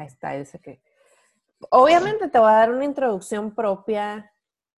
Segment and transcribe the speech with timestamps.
[0.00, 0.80] Ahí está, dice que.
[1.70, 4.32] Obviamente te voy a dar una introducción propia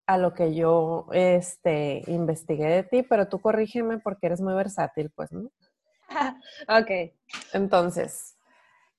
[0.07, 5.11] a lo que yo este, investigué de ti, pero tú corrígeme porque eres muy versátil,
[5.11, 5.51] pues, ¿no?
[6.67, 7.13] ok.
[7.53, 8.35] Entonces,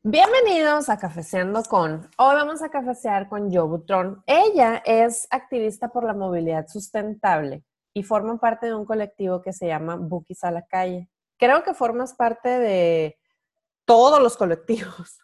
[0.04, 2.08] bienvenidos a Cafeceando con.
[2.16, 4.22] Hoy vamos a cafecear con Jo Butron.
[4.26, 9.66] Ella es activista por la movilidad sustentable y forma parte de un colectivo que se
[9.66, 11.08] llama Bookies a la calle.
[11.36, 13.18] Creo que formas parte de
[13.84, 15.18] todos los colectivos.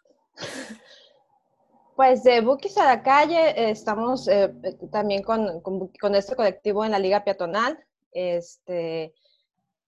[1.99, 4.55] Pues de Bookies a la calle estamos eh,
[4.93, 7.77] también con, con, este colectivo en la Liga Peatonal.
[8.13, 9.13] Este,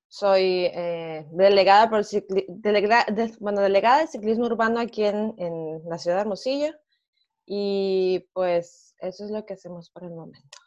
[0.08, 2.04] soy eh, delegada, por
[2.48, 3.06] delegada,
[3.38, 6.74] bueno, delegada de ciclismo urbano aquí en, en, la ciudad de Hermosillo.
[7.46, 10.58] Y pues eso es lo que hacemos por el momento.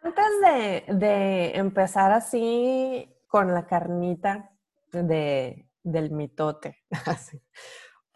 [0.00, 4.48] Antes de, de empezar así con la carnita
[4.92, 7.42] de, del mitote, así.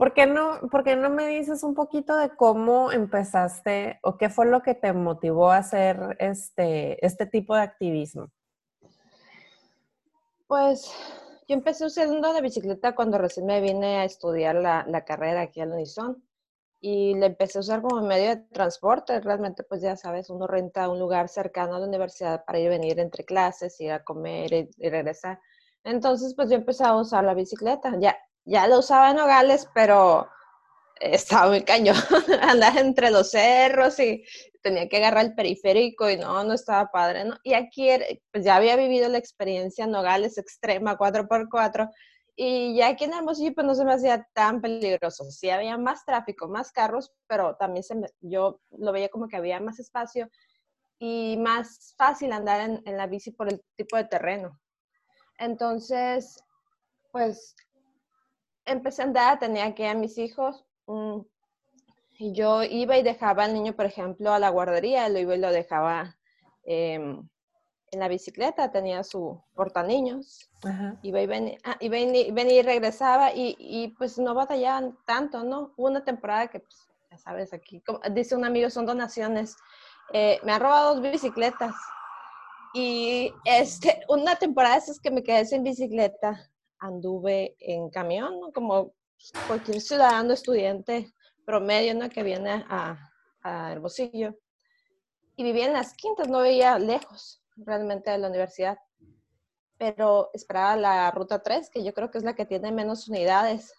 [0.01, 4.47] ¿Por qué, no, ¿Por no me dices un poquito de cómo empezaste o qué fue
[4.47, 8.31] lo que te motivó a hacer este, este tipo de activismo?
[10.47, 10.91] Pues
[11.47, 15.61] yo empecé usando la bicicleta cuando recién me vine a estudiar la, la carrera aquí
[15.61, 16.25] al Unison
[16.81, 19.21] y la empecé a usar como medio de transporte.
[19.21, 22.69] Realmente, pues ya sabes, uno renta un lugar cercano a la universidad para ir y
[22.71, 25.39] venir entre clases, ir a comer y, y regresar.
[25.85, 27.95] Entonces, pues yo empecé a usar la bicicleta.
[28.01, 30.29] Ya, ya lo usaba en Nogales, pero
[31.01, 31.97] estaba muy cañón,
[32.43, 34.25] andar entre los cerros y
[34.63, 37.25] tenía que agarrar el periférico y no, no estaba padre.
[37.43, 37.89] Y aquí
[38.31, 41.91] pues ya había vivido la experiencia en Nogales extrema 4x4
[42.37, 45.25] y ya aquí en Hermosillo pues no se me hacía tan peligroso.
[45.31, 49.61] Sí había más tráfico, más carros, pero también se yo lo veía como que había
[49.61, 50.29] más espacio
[50.99, 54.61] y más fácil andar en la bici por el tipo de terreno.
[55.39, 56.43] Entonces,
[57.11, 57.57] pues
[58.65, 60.65] empecé a andar, tenía que ir a mis hijos.
[60.87, 61.21] Mm,
[62.19, 65.39] y yo iba y dejaba al niño, por ejemplo, a la guardería, lo iba y
[65.39, 66.19] lo dejaba
[66.65, 67.27] em,
[67.93, 70.51] en la bicicleta, tenía su portaniños.
[71.03, 75.73] Iba y venía, ah, y, y regresaba y, y, pues no batallaban tanto, ¿no?
[75.77, 79.57] Hubo una temporada que, pues, ya sabes, aquí, como dice un amigo, son donaciones.
[80.13, 81.75] Eh, me han robado dos bicicletas.
[82.75, 86.50] Y este, una temporada es que me quedé sin bicicleta
[86.81, 88.53] anduve en camión, ¿no?
[88.53, 88.95] como
[89.47, 91.13] cualquier ciudadano estudiante
[91.45, 92.09] promedio ¿no?
[92.09, 93.11] que viene a,
[93.43, 94.35] a Hermosillo.
[95.37, 98.79] Y vivía en las quintas, no veía lejos realmente de la universidad.
[99.79, 103.73] Pero esperaba la ruta 3, que yo creo que es la que tiene menos unidades.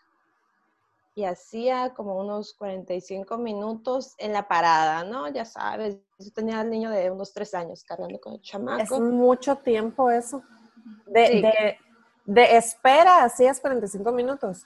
[1.14, 5.28] Y hacía como unos 45 minutos en la parada, ¿no?
[5.28, 8.82] Ya sabes, yo tenía al niño de unos 3 años cargando con el chamaco.
[8.82, 10.42] Es mucho tiempo eso.
[11.06, 11.78] De, de
[12.26, 14.66] de espera, hacías 45 minutos.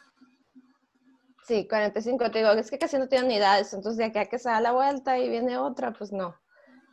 [1.47, 4.49] Sí, 45, te digo, es que casi no tienen unidades, entonces de acá que se
[4.49, 6.35] da la vuelta y viene otra, pues no.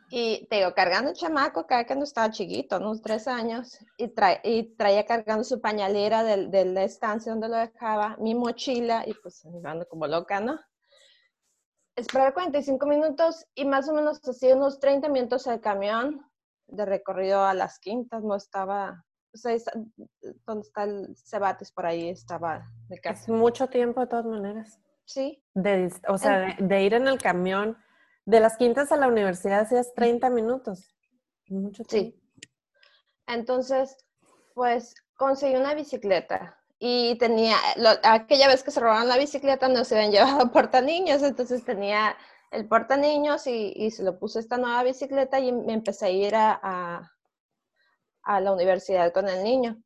[0.09, 4.13] Y te digo, cargando el chamaco, cada que no estaba chiquito, unos tres años, y,
[4.43, 9.15] y traía cargando su pañalera de, de, la estancia donde lo dejaba, mi mochila, y
[9.15, 10.59] pues andando como loca, ¿no?
[11.95, 16.23] Esperar 45 minutos y más o menos así unos 30 minutos el camión
[16.67, 19.03] de recorrido a las quintas, no estaba
[19.41, 19.65] pues
[20.45, 23.23] donde está el Cebates, por ahí estaba de casa.
[23.23, 24.79] Es mucho tiempo de todas maneras.
[25.05, 25.43] Sí.
[25.53, 27.77] De, o sea, de, ir en el camión
[28.25, 30.95] de las quintas a la universidad hacías 30 minutos.
[31.47, 32.17] Mucho tiempo.
[32.17, 32.49] Sí.
[33.27, 33.97] Entonces,
[34.53, 37.55] pues conseguí una bicicleta y tenía,
[38.03, 42.15] aquella vez que se robaron la bicicleta no se habían llevado porta niños, entonces tenía
[42.51, 46.09] el porta niños y, y se lo puse esta nueva bicicleta y me empecé a
[46.11, 47.13] ir a a
[48.25, 49.81] la universidad con el niño.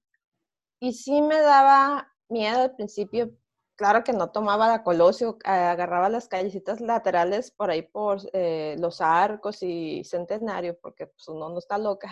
[0.80, 3.32] Y sí me daba miedo al principio.
[3.76, 9.02] Claro que no tomaba la Colosio, agarraba las callecitas laterales por ahí por eh, los
[9.02, 12.12] arcos y centenario, porque pues uno no está loca.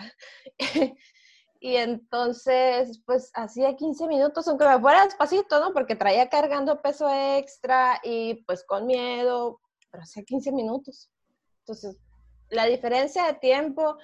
[1.60, 5.72] y entonces, pues hacía 15 minutos, aunque me fuera despacito, ¿no?
[5.72, 11.10] Porque traía cargando peso extra y pues con miedo, pero hacía 15 minutos.
[11.60, 11.98] Entonces,
[12.48, 13.96] la diferencia de tiempo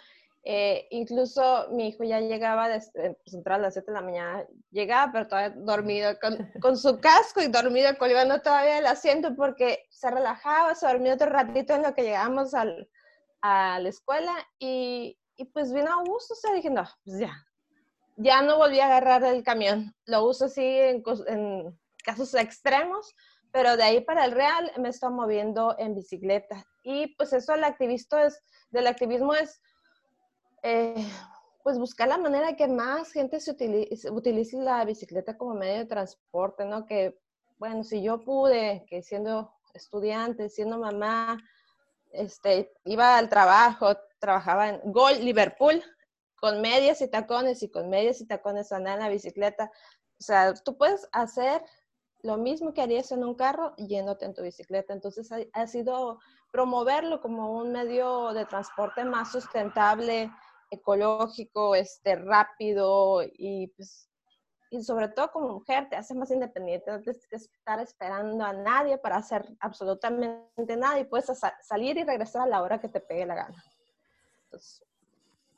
[0.44, 5.12] eh, incluso mi hijo ya llegaba, eh, pues a las 7 de la mañana, llegaba,
[5.12, 10.10] pero todavía dormido, con, con su casco y dormido, colgando todavía el asiento porque se
[10.10, 12.88] relajaba, se dormía otro ratito en lo que llegamos al,
[13.40, 17.32] a la escuela y, y pues vino a gusto, o sea, dije, no, pues ya,
[18.16, 23.14] ya no volví a agarrar el camión, lo uso así en, en casos extremos,
[23.52, 26.64] pero de ahí para el real me estoy moviendo en bicicleta.
[26.82, 29.60] Y pues eso el activista es, del activismo es
[30.62, 31.06] eh,
[31.62, 36.64] pues buscar la manera que más gente se utilice, la bicicleta como medio de transporte,
[36.64, 36.86] ¿no?
[36.86, 37.18] Que,
[37.58, 41.38] bueno, si yo pude, que siendo estudiante, siendo mamá,
[42.10, 45.82] este, iba al trabajo, trabajaba en Gol, Liverpool,
[46.36, 49.70] con medias y tacones y con medias y tacones andar en la bicicleta.
[50.18, 51.62] O sea, tú puedes hacer
[52.22, 54.92] lo mismo que harías en un carro yéndote en tu bicicleta.
[54.92, 56.20] Entonces ha, sido
[56.50, 60.30] promoverlo como un medio de transporte más sustentable,
[60.72, 64.08] ecológico, este, rápido y pues
[64.72, 68.54] y sobre todo como mujer te hace más independiente, no tienes que estar esperando a
[68.54, 71.30] nadie para hacer absolutamente nada y puedes
[71.60, 73.62] salir y regresar a la hora que te pegue la gana.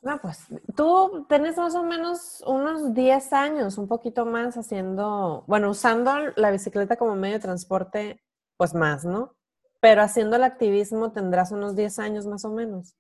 [0.03, 5.71] no, pues tú tienes más o menos unos 10 años, un poquito más haciendo, bueno,
[5.71, 8.21] usando la bicicleta como medio de transporte,
[8.57, 9.37] pues más, ¿no?
[9.81, 12.97] Pero haciendo el activismo tendrás unos 10 años más o menos.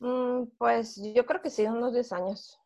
[0.00, 2.58] Mm, pues yo creo que sí, unos 10 años.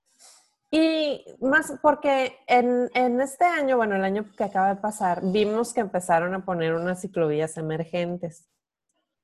[0.70, 5.72] Y más porque en, en, este año, bueno, el año que acaba de pasar, vimos
[5.72, 8.48] que empezaron a poner unas ciclovías emergentes.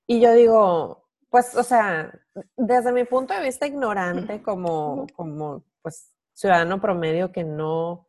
[0.07, 2.13] Y yo digo, pues, o sea,
[2.57, 8.09] desde mi punto de vista ignorante como, como pues, ciudadano promedio que no,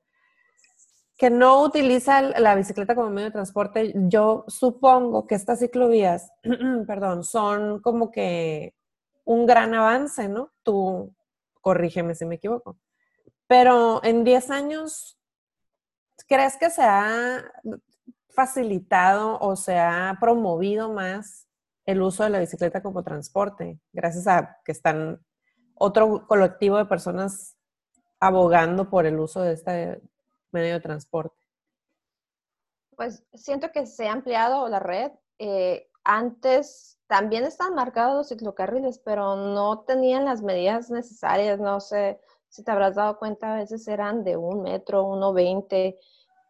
[1.17, 6.31] que no utiliza la bicicleta como medio de transporte, yo supongo que estas ciclovías,
[6.87, 8.75] perdón, son como que
[9.23, 10.51] un gran avance, ¿no?
[10.63, 11.13] Tú
[11.61, 12.77] corrígeme si me equivoco.
[13.47, 15.19] Pero en 10 años,
[16.27, 17.43] ¿crees que se ha
[18.29, 21.47] facilitado o se ha promovido más
[21.85, 23.79] el uso de la bicicleta como transporte?
[23.91, 25.23] Gracias a que están
[25.75, 27.57] otro colectivo de personas
[28.19, 30.01] abogando por el uso de este
[30.51, 31.35] medio de transporte.
[32.95, 35.11] Pues siento que se ha ampliado la red.
[35.39, 42.19] Eh, antes también estaban marcados los ciclocarriles, pero no tenían las medidas necesarias, no sé
[42.47, 45.97] si te habrás dado cuenta, a veces eran de un metro, uno veinte,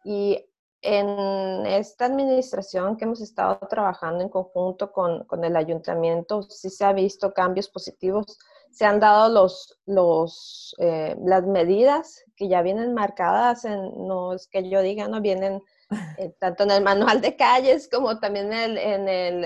[0.04, 0.44] y
[0.82, 6.84] en esta administración que hemos estado trabajando en conjunto con, con, el ayuntamiento, sí se
[6.84, 8.36] ha visto cambios positivos.
[8.72, 14.68] Se han dado los, los, eh, las medidas que ya vienen marcadas, no es que
[14.68, 15.62] yo diga, no vienen
[16.38, 19.44] tanto en el manual de calles como también en el, en el,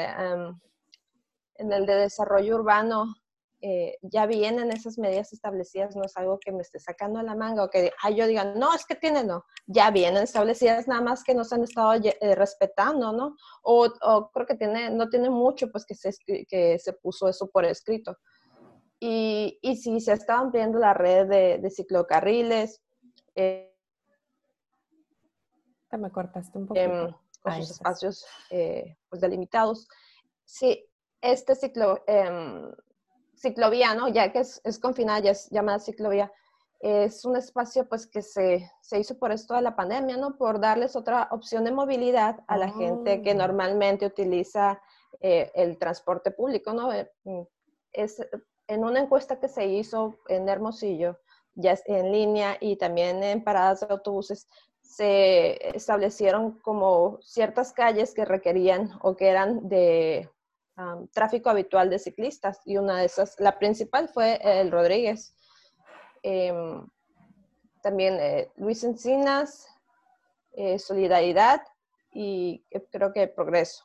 [1.58, 3.14] en el de desarrollo urbano
[3.62, 7.34] eh, ya vienen esas medidas establecidas, no es algo que me esté sacando a la
[7.34, 11.24] manga o que yo diga, no, es que tiene, no, ya vienen establecidas, nada más
[11.24, 13.34] que no se han estado eh, respetando, ¿no?
[13.62, 16.10] O, creo que tiene, no tiene mucho, pues que se,
[16.46, 18.16] que se puso eso por escrito.
[19.00, 22.82] Y, y sí, se está ampliando la red de, ciclocarriles.
[23.34, 23.75] Eh,
[25.92, 26.80] me cortaste un poco.
[26.80, 29.88] Em, con sus espacios pues delimitados.
[30.44, 30.84] Sí,
[31.20, 32.72] este ciclo, em,
[33.36, 34.08] ciclovía, ¿no?
[34.08, 36.32] Ya que es, es confinada, ya es llamada ciclovía,
[36.80, 40.36] es un espacio pues que se, se, hizo por esto de la pandemia, ¿no?
[40.36, 43.34] Por darles otra opción de movilidad a la gente que oh.
[43.34, 44.80] normalmente utiliza
[45.20, 46.92] eh, el transporte público, ¿no?
[46.92, 47.42] Eh, mm,
[47.92, 48.26] es,
[48.68, 51.18] en una encuesta que se hizo en Hermosillo,
[51.54, 54.46] ya en línea y también en paradas de autobuses,
[54.86, 60.30] se establecieron como ciertas calles que requerían o que eran de
[61.12, 65.34] tráfico habitual de ciclistas y una de esas, la principal fue el Rodríguez.
[66.22, 66.86] Em,
[67.82, 69.68] también eh, Luis Encinas,
[70.52, 71.62] eh, Solidaridad
[72.12, 73.84] y creo que Progreso.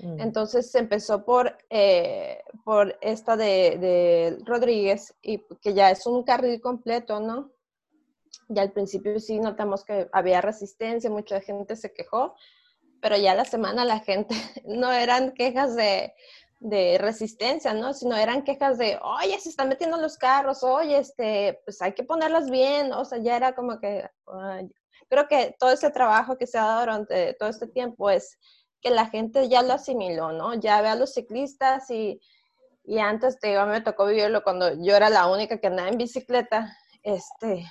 [0.00, 0.20] Mm.
[0.20, 6.22] Entonces se empezó por, eh, por esta de, de, Rodríguez y que ya es un
[6.22, 7.50] carril completo, ¿no?
[8.52, 12.34] Ya al principio sí notamos que había resistencia, mucha gente se quejó,
[13.00, 16.12] pero ya la semana la gente no eran quejas de,
[16.98, 17.94] resistencia, ¿no?
[17.94, 22.02] Sino eran quejas de, oye, se están metiendo los carros, oye, este, pues hay que
[22.02, 24.06] ponerlas bien, o sea, ya era como que,
[25.08, 28.36] creo que todo ese trabajo que se ha dado durante todo este tiempo es
[28.82, 30.54] que la gente ya lo asimiló, ¿no?
[30.54, 32.20] Ya ve a los ciclistas y,
[32.84, 35.98] y antes, te digo, me tocó vivirlo cuando yo era la única que andaba en
[35.98, 37.64] bicicleta, este,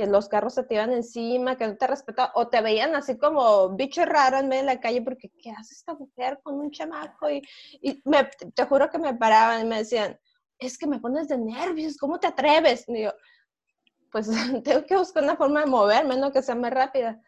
[0.00, 3.18] que los carros se te iban encima, que no te respetaban, o te veían así
[3.18, 6.70] como bicho raro en medio de la calle, porque ¿qué hace esta mujer con un
[6.70, 7.28] chamaco?
[7.28, 7.42] Y,
[7.82, 10.18] y me, te juro que me paraban y me decían,
[10.58, 12.88] es que me pones de nervios, ¿cómo te atreves?
[12.88, 13.12] Y yo,
[14.10, 14.30] pues
[14.64, 16.32] tengo que buscar una forma de moverme, ¿no?
[16.32, 17.20] Que sea más rápida.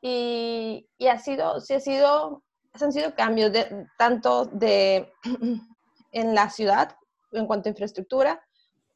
[0.00, 5.12] Y, y ha sido, sí ha sido, han sido cambios de, tanto de
[6.10, 6.96] en la ciudad
[7.30, 8.44] en cuanto a infraestructura,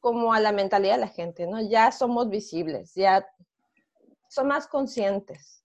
[0.03, 1.61] como a la mentalidad de la gente, ¿no?
[1.61, 3.25] Ya somos visibles, ya
[4.27, 5.63] son más conscientes.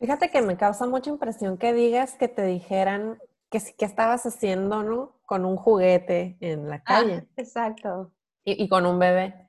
[0.00, 3.16] Fíjate que me causa mucha impresión que digas que te dijeran
[3.48, 5.20] que que estabas haciendo, ¿no?
[5.24, 7.28] Con un juguete en la ah, calle.
[7.36, 8.12] exacto.
[8.42, 9.48] Y, con un bebé.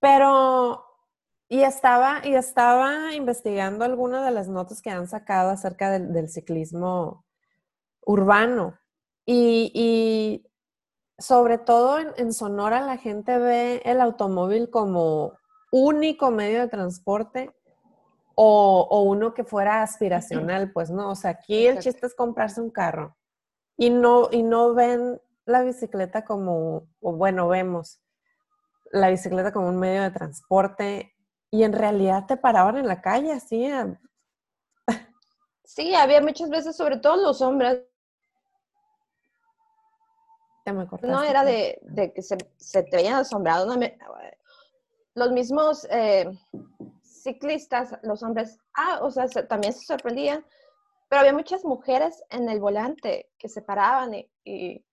[0.00, 0.84] Pero,
[1.48, 6.28] y estaba, y estaba investigando algunas de las notas que han sacado acerca del, del
[6.28, 7.24] ciclismo
[8.00, 8.76] urbano.
[9.24, 10.49] Y,
[11.20, 15.34] sobre todo en, Sonora la gente ve el automóvil como
[15.70, 17.54] único medio de transporte
[18.34, 22.70] o, uno que fuera aspiracional, pues no, o sea, aquí el chiste es comprarse un
[22.70, 23.16] carro
[23.76, 28.00] y no, y no ven la bicicleta como, o bueno, vemos
[28.90, 31.14] la bicicleta como un medio de transporte
[31.50, 33.68] y en realidad te paraban en la calle así.
[35.64, 37.82] Sí, había muchas veces, sobre todo los hombres.
[41.02, 43.74] No era de, que se, te veían asombrado.
[45.14, 46.30] los mismos eh,
[47.02, 50.44] ciclistas, los hombres, ah, o sea, también se sorprendían,
[51.08, 54.14] pero había muchas mujeres en el volante que se paraban
[54.44, 54.84] y,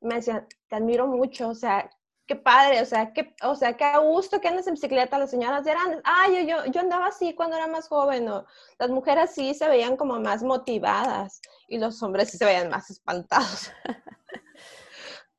[0.00, 1.90] me decían, te admiro mucho, o sea,
[2.26, 5.30] qué padre, o sea, qué, o sea, qué a gusto que andes en bicicleta, las
[5.30, 8.44] señoras eran, ah, yo, yo, yo andaba así cuando era más joven, o
[8.78, 12.90] las mujeres sí se veían como más motivadas y los hombres sí se veían más
[12.90, 13.72] espantados.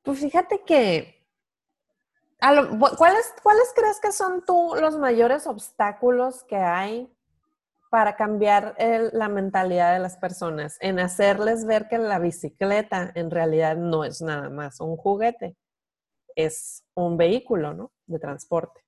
[0.10, 1.24] Pues fíjate que
[2.40, 7.16] ¿cuáles, ¿Cuáles crees que son tú los mayores obstáculos que hay
[7.92, 8.76] para cambiar
[9.14, 10.78] la mentalidad de las personas?
[10.82, 15.56] En hacerles ver que la bicicleta en realidad no es nada más un juguete,
[16.36, 17.92] es un vehículo, ¿no?
[18.08, 18.84] De transporte.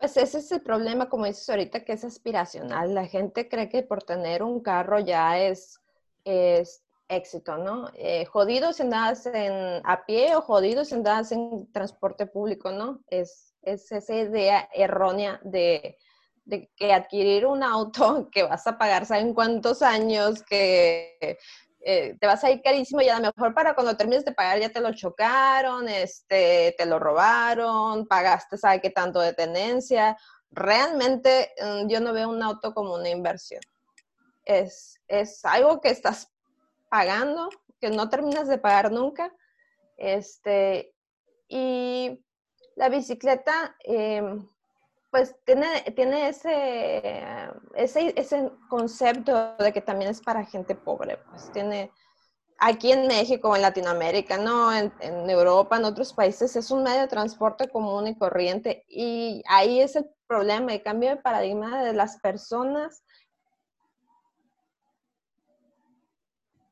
[0.00, 2.92] Pues ese es el problema, como dices ahorita, que es aspiracional.
[2.92, 5.80] La gente cree que por tener un carro ya es,
[6.24, 7.90] es éxito, ¿no?
[7.94, 13.00] Eh, jodidos si andas en, a pie o jodidos si andas en transporte público, ¿no?
[13.08, 15.98] Es, es esa idea errónea de,
[16.44, 20.42] de, que adquirir un auto que vas a pagar, ¿saben cuántos años?
[20.42, 21.38] Que
[21.88, 24.58] eh, te vas a ir carísimo y a lo mejor para cuando termines de pagar
[24.58, 30.16] ya te lo chocaron, este, te lo robaron, pagaste, ¿sabe qué tanto de tenencia?
[30.50, 33.60] Realmente mm, yo no veo un auto como una inversión.
[34.44, 36.32] Es, es algo que estás
[36.88, 37.48] pagando,
[37.80, 39.32] que no terminas de pagar nunca.
[39.96, 40.94] Este,
[41.48, 42.24] y
[42.76, 44.46] la bicicleta, em,
[45.10, 47.28] pues tiene, tiene ese,
[47.74, 51.18] ese, ese, concepto de que también es para gente pobre.
[51.30, 51.90] Pues tiene,
[52.58, 57.00] aquí en México, en Latinoamérica, no, en, en, Europa, en otros países, es un medio
[57.00, 58.84] de transporte común y corriente.
[58.88, 63.02] Y ahí es el problema, el cambio de paradigma de las personas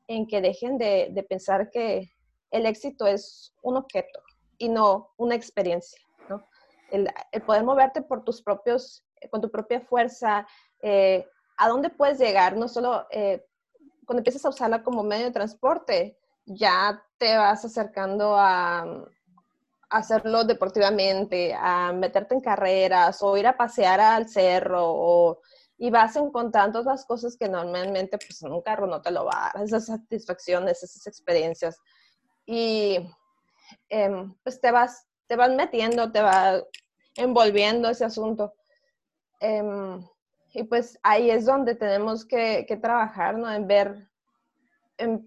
[0.07, 2.11] en que dejen de, pensar que
[2.51, 4.21] el éxito es un objeto
[4.57, 6.47] y no una experiencia, ¿no?
[6.91, 7.09] El,
[7.45, 10.47] poder moverte por tus propios, con tu propia fuerza,
[10.81, 13.45] eh, a dónde puedes llegar, no solo eh,
[14.05, 19.07] cuando empiezas a usarla como medio de transporte, ya te vas acercando a, a,
[19.89, 25.41] hacerlo deportivamente, a meterte en carreras o ir a pasear al cerro o
[25.77, 29.47] y vas encontrando las cosas que normalmente pues en un carro no te lo va
[29.47, 31.77] a dar, esas satisfacciones, esas experiencias.
[32.45, 32.97] Y
[33.89, 36.61] em, pues te vas, te vas metiendo, te va
[37.15, 38.53] envolviendo ese asunto.
[39.41, 40.01] Em,
[40.53, 43.51] y pues ahí es donde tenemos que, trabajar, ¿no?
[43.51, 44.09] En ver,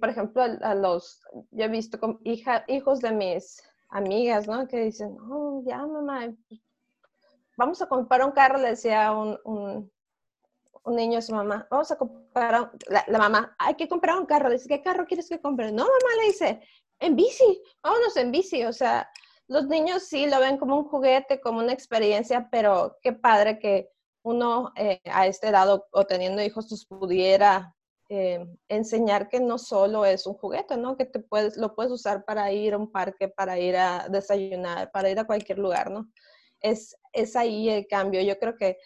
[0.00, 4.66] por ejemplo, a, los, yo he visto con hijos de mis amigas, ¿no?
[4.66, 6.34] Que dicen, oh, ya mamá,
[7.58, 9.90] vamos a comprar un carro, le decía un
[10.84, 14.50] un niño a su mamá, vamos a comprar, la, mamá, hay que comprar un carro.
[14.50, 15.72] Dice, ¿qué carro quieres que compre?
[15.72, 16.60] No, mamá, le dice,
[17.00, 18.64] en bici, vámonos en bici.
[18.64, 19.08] O sea,
[19.48, 23.90] los niños sí lo ven como un juguete, como una experiencia, pero qué padre que
[24.22, 27.74] uno eh, a este lado o teniendo hijos pues pudiera
[28.10, 30.96] eh, enseñar que no solo es un juguete, ¿no?
[30.96, 34.90] Que te puedes, lo puedes usar para ir a un parque, para ir a desayunar,
[34.92, 36.10] para ir a cualquier lugar, ¿no?
[36.60, 38.22] Es, es ahí el cambio.
[38.22, 38.78] Yo creo que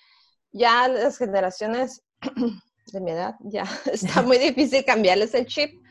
[0.53, 2.03] ya las generaciones
[2.93, 5.83] de mi edad, ya está muy difícil cambiarles el chip,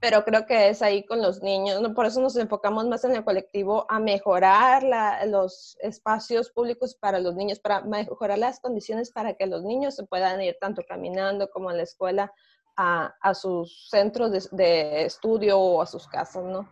[0.00, 3.24] pero creo que es ahí con los niños, por eso nos enfocamos más en el
[3.24, 4.84] colectivo a mejorar
[5.26, 10.04] los espacios públicos para los niños, para mejorar las condiciones para que los niños se
[10.04, 12.32] puedan ir tanto caminando como en la escuela
[12.76, 16.68] a, sus centros de, de, estudio o a sus casas, ¿no?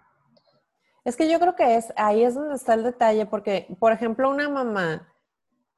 [1.05, 4.29] Es que yo creo que es ahí es donde está el detalle, porque, por ejemplo,
[4.29, 5.12] una mamá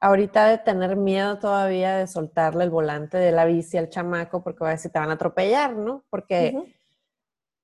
[0.04, 4.62] ahorita de tener miedo todavía de soltarle el volante de la bici al chamaco porque
[4.62, 6.04] va a decir te van a atropellar, ¿no?
[6.10, 6.54] Porque,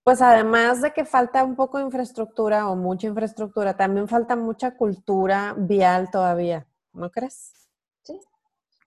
[0.03, 4.75] pues además de que falta un poco de infraestructura o mucha infraestructura, también falta mucha
[4.75, 7.53] cultura vial todavía, ¿no crees?
[8.05, 8.19] Sí,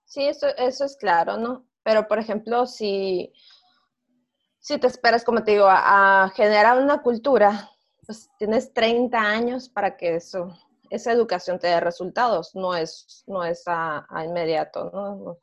[0.03, 1.67] sí, eso, eso es claro, ¿no?
[1.83, 3.31] Pero, por ejemplo, si,
[4.59, 7.69] si te esperas, como te digo, a, a generar una cultura,
[8.03, 10.57] pues tienes 30 años para que eso
[10.93, 15.37] esa educación te da resultados, no es, no es a, inmediato, ¿no?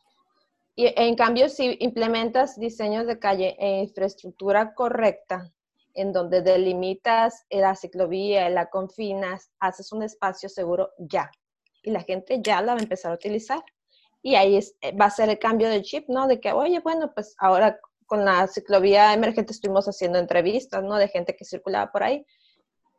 [0.76, 5.52] Y en cambio, si implementas diseños de calle e infraestructura correcta,
[5.94, 11.30] en donde delimitas la ciclovía, la confinas, haces un espacio seguro ya.
[11.82, 13.62] Y la gente ya la va a empezar a utilizar.
[14.22, 16.28] Y ahí eh, va a ser el cambio de chip, ¿no?
[16.28, 20.94] De que, oye, bueno, pues ahora con la ciclovía emergente estuvimos haciendo entrevistas, ¿no?
[20.94, 22.24] De gente que circulaba por ahí.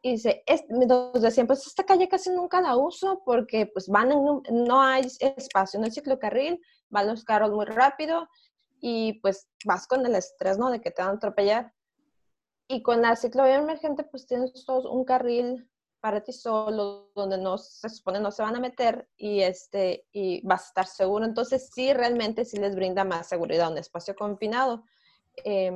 [0.02, 4.12] Y dice, es, nos decían, pues esta calle casi nunca la uso porque pues van
[4.12, 8.28] en, no hay espacio en el ciclocarril, van los carros muy rápido
[8.80, 10.72] y pues vas con el estrés, ¿no?
[10.72, 11.74] De que te van a atropellar.
[12.68, 17.60] Y con la ciclovía emergente, pues tienes todo un carril para ti solo, donde no
[17.60, 21.26] se supone no se van a meter y, este, y vas a estar seguro.
[21.26, 24.84] Entonces, sí, realmente sí les brinda más seguridad un espacio confinado.
[25.46, 25.72] Eh,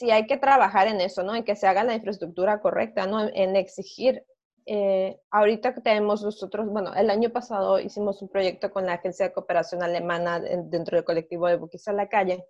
[0.00, 1.34] sí hay que trabajar en eso, ¿no?
[1.34, 3.20] En que se haga la infraestructura correcta, ¿no?
[3.20, 4.24] En, exigir.
[4.64, 9.26] Eh, ahorita que tenemos nosotros, bueno, el año pasado hicimos un proyecto con la Agencia
[9.26, 12.46] de Cooperación Alemana dentro del colectivo de Buquis a la Calle.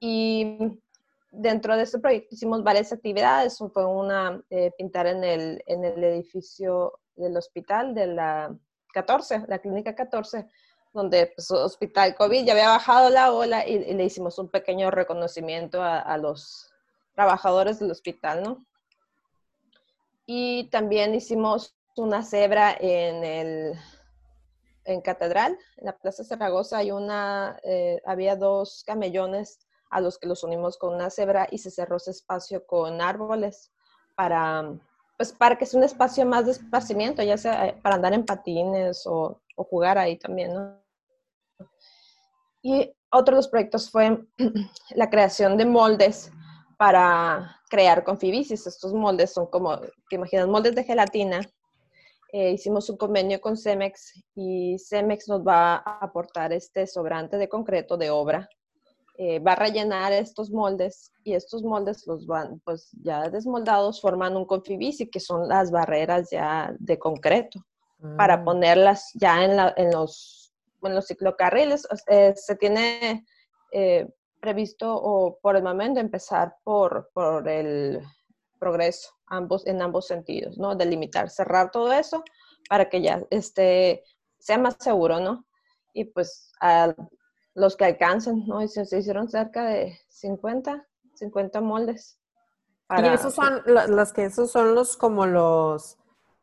[0.00, 0.58] Y
[1.30, 3.56] dentro de ese proyecto hicimos varias actividades.
[3.72, 8.54] Fue una, eh, pintar en el, en el edificio del hospital de la
[8.92, 10.46] 14, la clínica 14,
[10.92, 15.82] donde pues, hospital COVID ya había bajado la ola y, le hicimos un pequeño reconocimiento
[15.82, 16.72] a, los
[17.14, 18.64] trabajadores del hospital, ¿no?
[20.26, 23.78] Y también hicimos una cebra en el
[24.84, 30.26] en Catedral, en la Plaza Zaragoza, hay una, eh, había dos camellones a los que
[30.26, 33.70] los unimos con una cebra y se cerró ese espacio con árboles
[34.14, 34.72] para,
[35.16, 38.24] pues para que sea un espacio más de esparcimiento, ya sea eh, para andar en
[38.24, 40.79] patines o, o jugar ahí también, ¿no?
[42.62, 44.24] Y otro de los proyectos fue
[44.94, 46.30] la creación de moldes
[46.78, 48.66] para crear confibicis.
[48.66, 51.40] Estos moldes son como, te imaginas, moldes de gelatina.
[52.32, 57.48] Eh, hicimos un convenio con Cemex y Cemex nos va a aportar este sobrante de
[57.48, 58.48] concreto de obra
[59.22, 64.34] eh, va a rellenar estos moldes y estos moldes los van, pues ya desmoldados, forman
[64.34, 67.60] un confibici, que son las barreras ya de concreto,
[68.16, 68.44] para mm.
[68.46, 70.39] ponerlas ya en, en, los,
[70.88, 71.86] en los ciclocarriles.
[72.08, 73.26] Eh, se tiene
[73.72, 74.08] eh,
[74.40, 78.00] previsto o por el momento empezar por, por el
[78.58, 80.74] progreso ambos, en ambos sentidos, ¿no?
[80.74, 82.24] Delimitar, cerrar todo eso
[82.68, 84.04] para que ya este,
[84.38, 85.46] sea más seguro, ¿no?
[85.92, 86.94] Y pues al
[87.54, 88.62] los que alcanzan, ¿no?
[88.62, 92.18] Y se, hicieron cerca de 50, 50 moldes.
[92.98, 95.98] y esos son, los que esos son los como los,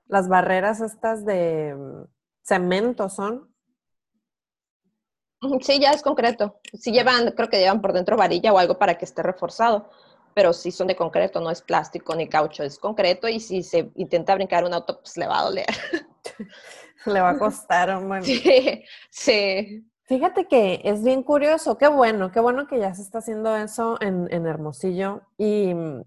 [0.07, 2.03] las barreras estas de mm,
[2.43, 3.53] cemento, ¿son?
[5.61, 6.59] Sí, ya es concreto.
[6.73, 9.89] Sí llevan, creo que llevan por dentro varilla o algo para que esté reforzado,
[10.33, 13.91] pero sí son de concreto, no es plástico ni caucho, es concreto y si se
[13.95, 15.67] intenta brincar un auto, pues le va a doler.
[17.05, 18.23] le va a costar un buen...
[18.25, 19.87] Sí, sí.
[20.07, 23.97] Fíjate que es bien curioso, qué bueno, qué bueno que ya se está haciendo eso
[23.99, 25.21] en, Hermosillo.
[25.37, 26.01] Y mm,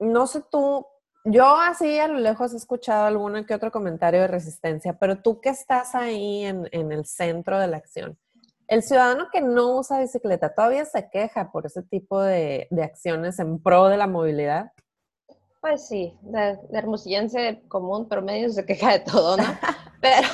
[0.00, 0.86] no sé tú,
[1.24, 5.42] yo así a lo lejos he escuchado alguno que otro comentario de resistencia, pero tú
[5.42, 8.18] que estás ahí en, el centro de la acción,
[8.72, 13.62] el ciudadano que no usa bicicleta todavía se queja por ese tipo de, acciones en
[13.62, 14.72] pro de la movilidad.
[15.60, 19.44] Pues sí, de, de hermosillense común promedio se queja de todo, ¿no?
[20.00, 20.26] Pero,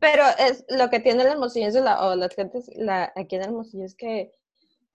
[0.00, 1.68] Pero es lo que tiene el Hermosillo
[2.00, 4.32] o las gentes la, aquí en Hermosillo es que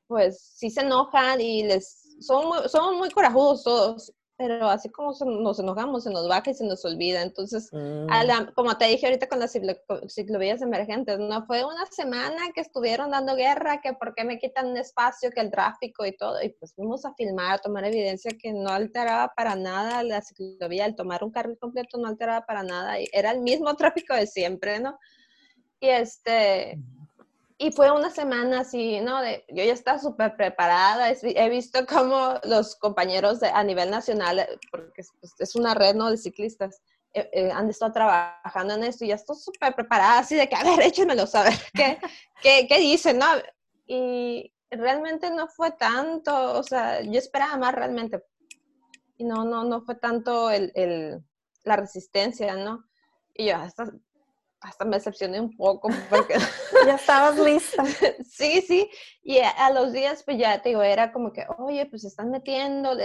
[0.08, 5.14] pues sí se enojan y les son muy, son muy corajudos todos pero así como
[5.26, 7.22] nos enojamos, se nos baja y se nos olvida.
[7.22, 8.08] Entonces, mm.
[8.56, 13.36] como te dije ahorita con las ciclovías emergentes, no fue una semana que estuvieron dando
[13.36, 16.74] guerra, que por qué me quitan un espacio, que el tráfico y todo, y pues
[16.74, 21.24] fuimos a filmar, a tomar evidencia que no alteraba para nada la ciclovía, el tomar
[21.24, 24.98] un carril completo no alteraba para nada, y era el mismo tráfico de siempre, ¿no?
[25.80, 26.80] Y este,
[27.64, 29.22] y fue una semana así, ¿no?
[29.22, 34.60] De, yo ya estaba súper preparada, he visto cómo los compañeros a nivel nacional, eh,
[34.70, 36.10] porque es, pues, una red, ¿no?
[36.10, 36.82] De ciclistas,
[37.14, 40.56] eh, eh, han estado trabajando en esto y ya estoy súper preparada, así de que,
[40.56, 41.98] a ver, échenmelo saber, ¿qué,
[42.42, 43.28] qué, qué dicen, no?
[43.86, 48.22] Y realmente no fue tanto, o sea, yo esperaba más realmente,
[49.16, 51.24] y no, no, no fue tanto el, el
[51.64, 52.84] la resistencia, ¿no?
[53.34, 53.90] Y yo hasta
[54.64, 56.36] hasta me decepcioné un poco porque...
[56.88, 57.84] ya estabas lista.
[58.30, 58.90] sí, sí.
[59.22, 62.98] Y a, los días, pues ya te digo, era como que, oye, pues están metiendo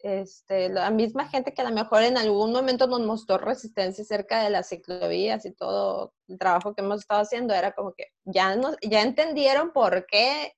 [0.00, 4.42] este, la misma gente que a lo mejor en algún momento nos mostró resistencia cerca
[4.42, 8.56] de las ciclovías y todo el trabajo que hemos estado haciendo, era como que ya,
[8.56, 10.54] nos, ya entendieron por qué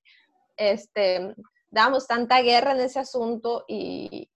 [0.56, 1.34] este,
[1.70, 4.30] dábamos tanta guerra en ese asunto y,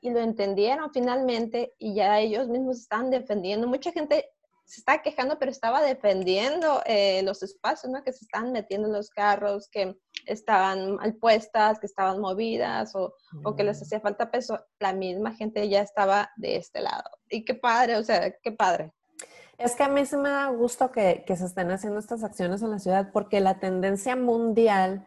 [0.00, 3.66] y lo entendieron finalmente y ya ellos mismos están defendiendo.
[3.66, 4.30] Mucha gente
[4.66, 8.02] se estaba quejando, pero estaba defendiendo eh, los espacios, ¿no?
[8.02, 13.54] Que se estaban metiendo los carros, que estaban mal puestas, que estaban movidas o, o,
[13.54, 13.82] que les mm.
[13.82, 14.58] hacía falta peso.
[14.80, 17.08] La misma gente ya estaba de este lado.
[17.28, 18.92] Y qué padre, o sea, qué padre.
[19.56, 22.60] Es que a mí sí me da gusto que, que se estén haciendo estas acciones
[22.60, 25.06] en la ciudad porque la tendencia mundial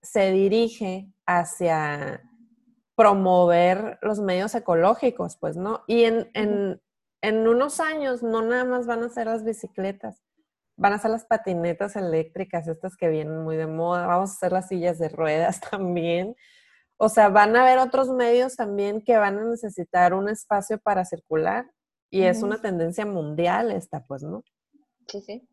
[0.00, 2.22] se dirige hacia
[2.94, 5.82] promover los medios ecológicos, pues, ¿no?
[5.86, 6.80] Y en, en,
[7.22, 10.22] en, unos años no nada más van a ser las bicicletas,
[10.76, 14.52] van a ser las patinetas eléctricas, estas que vienen muy de moda, vamos a hacer
[14.52, 16.36] las sillas de ruedas también.
[16.96, 21.04] O sea, van a haber otros medios también que van a necesitar un espacio para
[21.04, 21.70] circular
[22.10, 24.42] y es una tendencia mundial esta, pues, ¿no?
[25.06, 25.48] Sí, sí.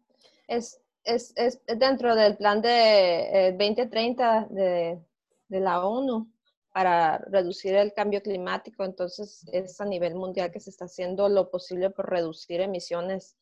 [0.48, 5.06] Es, es, es dentro del plan de 2030 eh, de,
[5.48, 6.30] de la ONU
[6.78, 8.84] para reducir el cambio climático.
[8.84, 13.36] Entonces, es a nivel mundial que se está haciendo lo posible por reducir emisiones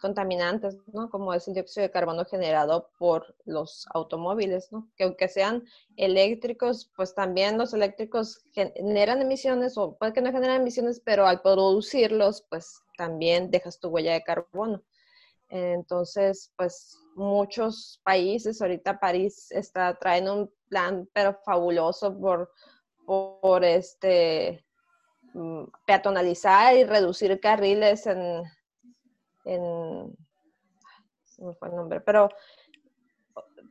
[0.00, 1.10] contaminantes, ¿no?
[1.10, 4.88] Como es el dióxido de carbono generado por los automóviles, ¿no?
[4.96, 5.64] Que aunque sean
[5.96, 11.42] eléctricos, pues también los eléctricos generan emisiones o puede que no generan emisiones, pero al
[11.42, 14.84] producirlos, pues también dejas tu huella de carbono.
[15.48, 22.52] Entonces, pues muchos países, ahorita París está trayendo un plan, pero fabuloso por,
[23.06, 24.64] por este
[25.34, 28.42] mm, peatonalizar y reducir carriles en,
[29.44, 30.16] en
[31.38, 32.28] no fue el nombre, pero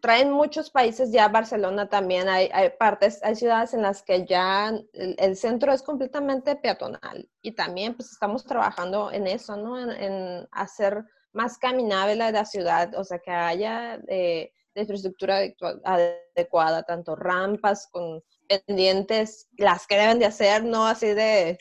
[0.01, 4.73] traen muchos países ya, Barcelona también, hay, hay, partes, hay ciudades en las que ya
[4.93, 9.91] el, centro es completamente peatonal y también pues estamos trabajando en eso, ¿no?
[9.91, 15.39] En, hacer más caminable la ciudad, o sea, que haya eh, infraestructura
[15.83, 21.57] adecuada, tanto rampas con pendientes, las que deben de hacer, no así de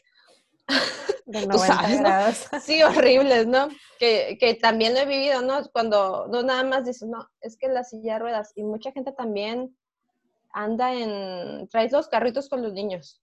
[1.27, 2.49] de 90 grados.
[2.63, 3.69] Sí, horribles, ¿no?
[3.99, 5.63] Que, que, también lo he vivido, ¿no?
[5.73, 9.13] Cuando no nada más dices, no, es que la silla de ruedas, y mucha gente
[9.13, 9.77] también
[10.53, 13.23] anda en, traes los carritos con los niños.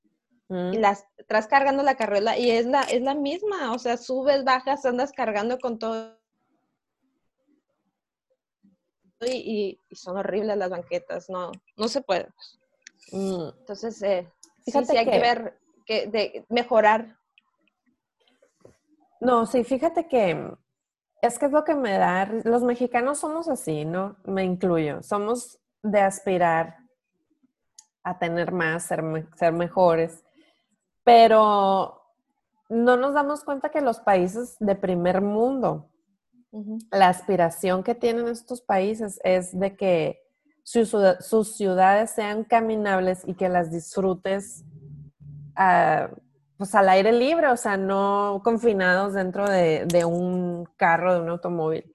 [0.50, 0.82] Y mm.
[0.82, 4.86] las traes cargando la carrera y es la, es la misma, o sea, subes, bajas,
[4.86, 6.20] andas cargando con todo.
[9.26, 12.28] Y, y, son horribles las banquetas, no, no se puede.
[13.12, 13.50] Mm.
[13.60, 14.32] Entonces, eh,
[14.66, 17.18] sí, sí, hay que, que ver que de mejorar
[19.24, 20.52] no, sí, fíjate que
[21.22, 24.18] es que es lo que me da, los mexicanos somos así, ¿no?
[24.26, 26.76] Me incluyo, somos de aspirar
[28.04, 29.02] a tener más, ser,
[29.38, 30.26] ser mejores,
[31.06, 32.02] pero
[32.68, 35.90] no nos damos cuenta que los países de primer mundo,
[36.92, 40.22] la aspiración que tienen estos países es de que
[40.64, 44.64] sus, ciudades sean caminables y que las disfrutes
[45.58, 46.14] uh,
[46.58, 51.94] pues al aire libre, o sea, no confinados dentro de, un carro, de un automóvil.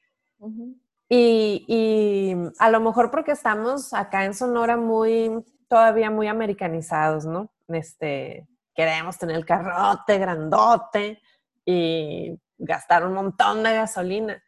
[1.09, 7.51] y, a lo mejor porque estamos acá en Sonora muy, todavía muy americanizados, ¿no?
[7.69, 11.23] Este, queremos tener el carrote grandote
[11.65, 14.43] y gastar un montón de gasolina.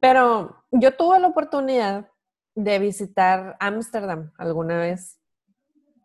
[0.00, 2.10] Pero yo tuve la oportunidad
[2.54, 5.20] de visitar Ámsterdam alguna vez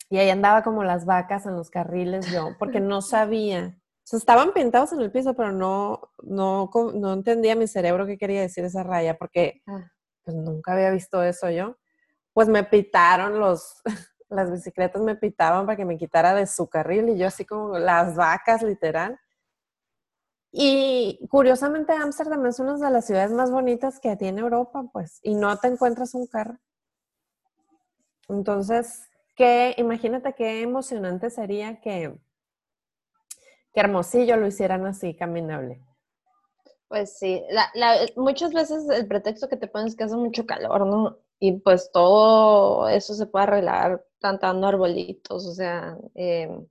[0.10, 3.78] y ahí andaba como las vacas en los carriles yo, porque no sabía.
[3.78, 8.18] O sea, estaban pintados en el piso, pero no, no, no entendía mi cerebro qué
[8.18, 9.92] quería decir esa raya, porque ah.
[10.24, 11.78] pues nunca había visto eso yo.
[12.34, 13.82] Pues me pitaron los,
[14.30, 17.80] las bicicletas me pitaban para que me quitara de su carril y yo así como
[17.80, 19.20] las vacas literal.
[20.58, 25.36] Y curiosamente Ámsterdam es una de las ciudades más bonitas que tiene Europa, pues, y
[25.36, 26.58] no te encuentras un carro.
[28.30, 29.04] Entonces,
[29.36, 32.18] que imagínate qué emocionante sería que,
[33.74, 35.82] que Hermosillo lo hicieran así, caminable.
[36.88, 37.44] Pues sí,
[38.16, 41.18] muchas veces el pretexto que te pones es que hace mucho calor, ¿no?
[41.38, 46.66] Y pues todo eso se puede arreglar plantando arbolitos, o sea, em,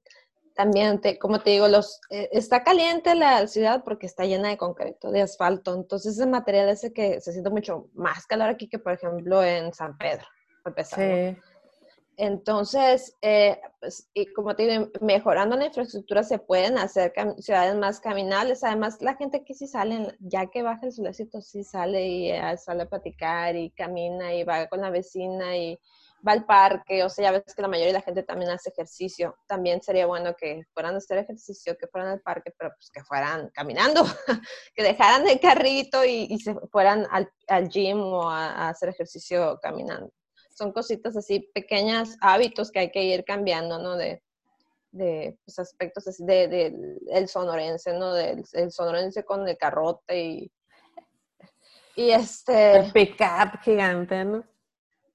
[0.55, 5.11] también, como te digo, los, eh, está caliente la ciudad porque está llena de concreto,
[5.11, 8.93] de asfalto, entonces ese material ese que se siente mucho más calor aquí que, por
[8.93, 10.27] ejemplo, en San Pedro,
[10.63, 11.37] por Sí.
[12.17, 17.99] Entonces, eh, pues, y como te digo, mejorando la infraestructura se pueden hacer ciudades más
[17.99, 18.63] caminables.
[18.63, 22.57] Además, la gente que sí sale, ya que baja el solecito, sí sale y eh,
[22.57, 25.77] sale a platicar y camina y va con la vecina y
[26.27, 27.05] va al parque.
[27.05, 29.37] O sea, ya ves que la mayoría de la gente también hace ejercicio.
[29.47, 33.03] También sería bueno que fueran a hacer ejercicio, que fueran al parque, pero pues que
[33.05, 34.05] fueran caminando,
[34.75, 40.13] que dejaran el carrito y, se fueran al, gym o a hacer ejercicio caminando
[40.57, 43.97] son cositas así, pequeñas hábitos que hay que ir cambiando, ¿no?
[43.97, 44.23] De,
[44.93, 46.73] de pues, aspectos así de,
[47.11, 48.15] el sonorense, ¿no?
[48.15, 50.53] Del el sonorense con el carrote y,
[51.97, 52.79] y este...
[52.79, 54.45] El pick-up gigante, ¿no?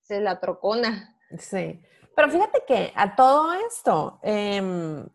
[0.10, 1.15] Sí, la trocona.
[1.38, 1.80] Sí.
[2.15, 5.08] Pero fíjate que a todo esto, em,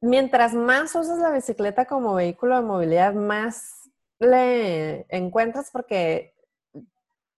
[0.00, 3.90] mientras más usas la bicicleta como vehículo de movilidad, más
[4.20, 6.36] le encuentras porque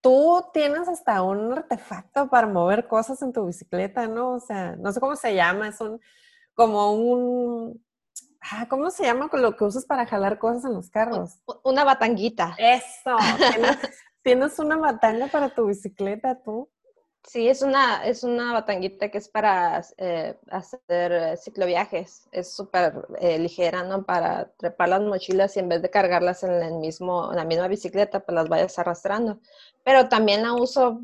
[0.03, 4.33] tú tienes hasta un artefacto para mover cosas en tu bicicleta, ¿no?
[4.35, 5.99] O sea, no sé cómo se llama, es un,
[6.55, 7.83] como un,
[8.43, 11.39] ah, ¿cómo se llama con lo que usas para jalar cosas en los carros?
[11.65, 12.55] Una batanguita.
[12.59, 13.17] Eso,
[13.53, 13.79] tienes,
[14.59, 16.69] una batanga para tu bicicleta tú.
[17.25, 22.27] Sí, es una, es una batanguita que es para eh, hacer cicloviajes.
[22.33, 24.05] Es súper eh, ligera, ¿no?
[24.05, 27.69] Para trepar las mochilas y en vez de cargarlas en, el mismo, en la misma
[27.69, 29.41] bicicleta, pues las vayas arrastrando
[29.89, 31.01] pero también la uso,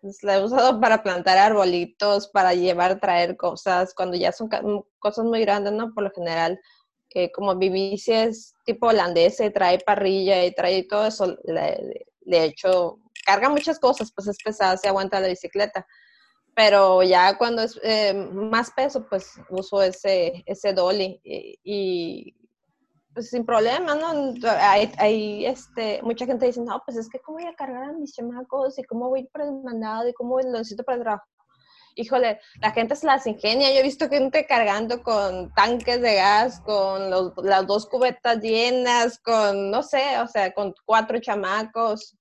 [0.00, 4.48] pues, la he usado para plantar arbolitos, para llevar, traer cosas, cuando ya son
[4.98, 5.92] cosas muy grandes, ¿no?
[5.92, 6.58] Por lo general,
[7.10, 11.36] eh, como mi bici es tipo holandesa y trae parrilla y trae todo eso,
[12.26, 15.86] he hecho, carga muchas cosas, pues es pesada, se aguanta la bicicleta.
[16.54, 22.34] Pero ya cuando es eh, más peso, pues uso ese, ese dolly y
[23.14, 24.34] pues sin problema, ¿no?
[24.60, 28.14] Hay, este, mucha gente dice, no, pues es que cómo voy a cargar a mis
[28.14, 31.26] chamacos y cómo voy para el mandado y cómo lo necesito para el trabajo.
[31.94, 33.72] Híjole, la gente se las ingenia.
[33.72, 39.70] Yo he visto gente cargando con tanques de gas, con las dos cubetas llenas, con,
[39.70, 42.16] no sé, o sea, con cuatro chamacos.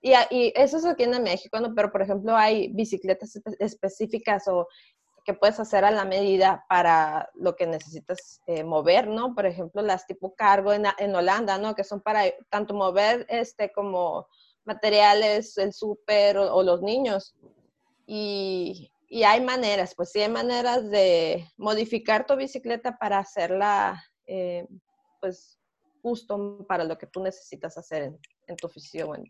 [0.00, 0.12] Y,
[0.56, 1.74] eso es aquí en México, ¿no?
[1.74, 4.66] Pero, por ejemplo, hay bicicletas específicas o
[5.24, 9.34] que puedes hacer a la medida para lo que necesitas eh, mover, ¿no?
[9.34, 11.74] Por ejemplo, las tipo cargo en, Holanda, ¿no?
[11.74, 14.26] Que son para tanto mover este como
[14.64, 17.34] materiales, el súper o, los niños.
[18.06, 24.66] Y, y, hay maneras, pues sí hay maneras de modificar tu bicicleta para hacerla, eh,
[25.20, 25.58] pues,
[26.00, 29.24] justo para lo que tú necesitas hacer en, en tu oficio, en,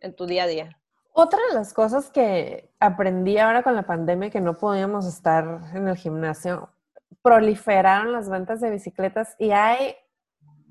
[0.00, 0.80] en tu día a día.
[1.12, 5.88] Otra de las cosas que aprendí ahora con la pandemia que no podíamos estar en
[5.88, 6.70] el gimnasio,
[7.22, 9.96] proliferaron las ventas de bicicletas y hay,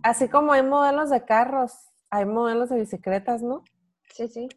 [0.04, 1.74] así como hay modelos de carros,
[2.12, 3.64] hay modelos de bicicletas, ¿no?
[4.14, 4.48] Sí, sí.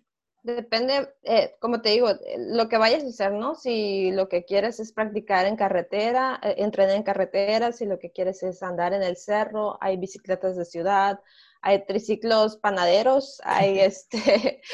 [0.57, 2.09] Depende, eh, como te digo,
[2.39, 3.55] lo que vayas a hacer, ¿no?
[3.55, 8.13] Si lo que quieres es practicar en carretera, eh, entrenar en carretera, si lo que
[8.13, 11.21] quieres es andar en el cerro, hay bicicletas de ciudad,
[11.61, 14.63] hay triciclos panaderos, hay este,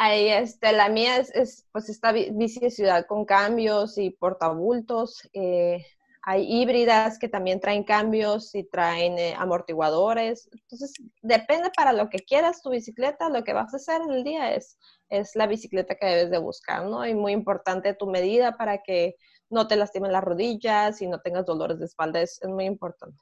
[0.00, 5.28] Ahí, este, la mía es, pues esta bici de ciudad con cambios y portabultos.
[5.32, 5.84] Eh,
[6.30, 10.50] hay híbridas que también traen cambios y traen eh, amortiguadores.
[10.52, 14.24] Entonces, depende para lo que quieras tu bicicleta, lo que vas a hacer en el
[14.24, 14.76] día es,
[15.08, 17.06] es la bicicleta que debes de buscar, ¿no?
[17.06, 19.16] Y muy importante tu medida para que
[19.48, 23.16] no te lastimen las rodillas y no tengas dolores de espalda, es, es muy importante.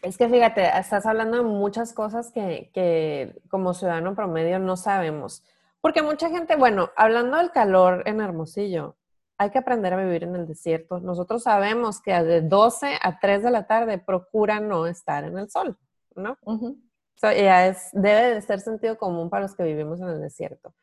[0.00, 5.42] Es que fíjate, estás hablando de muchas cosas que, que como ciudadano promedio no sabemos.
[5.80, 8.97] Porque mucha gente, bueno, hablando del calor en Hermosillo,
[9.38, 10.98] hay que aprender a vivir en el desierto.
[10.98, 15.48] Nosotros sabemos que de 12 a 3 de la tarde procura no estar en el
[15.48, 15.78] sol,
[16.16, 16.36] ¿no?
[17.22, 20.74] ya es, debe de ser sentido común para los que vivimos en el desierto.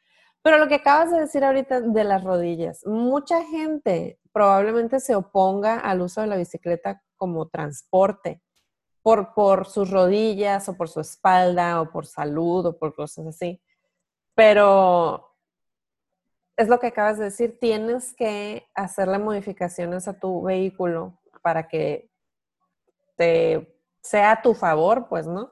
[0.41, 5.79] Pero lo que acabas de decir ahorita de las rodillas, mucha gente probablemente se oponga
[5.79, 8.41] al uso de la bicicleta como transporte
[9.01, 13.61] por, por sus rodillas o por su espalda o por salud o por cosas así.
[14.33, 15.34] Pero
[16.57, 22.09] es lo que acabas de decir, tienes que hacerle modificaciones a tu vehículo para que
[23.15, 25.51] te sea a tu favor, pues, ¿no?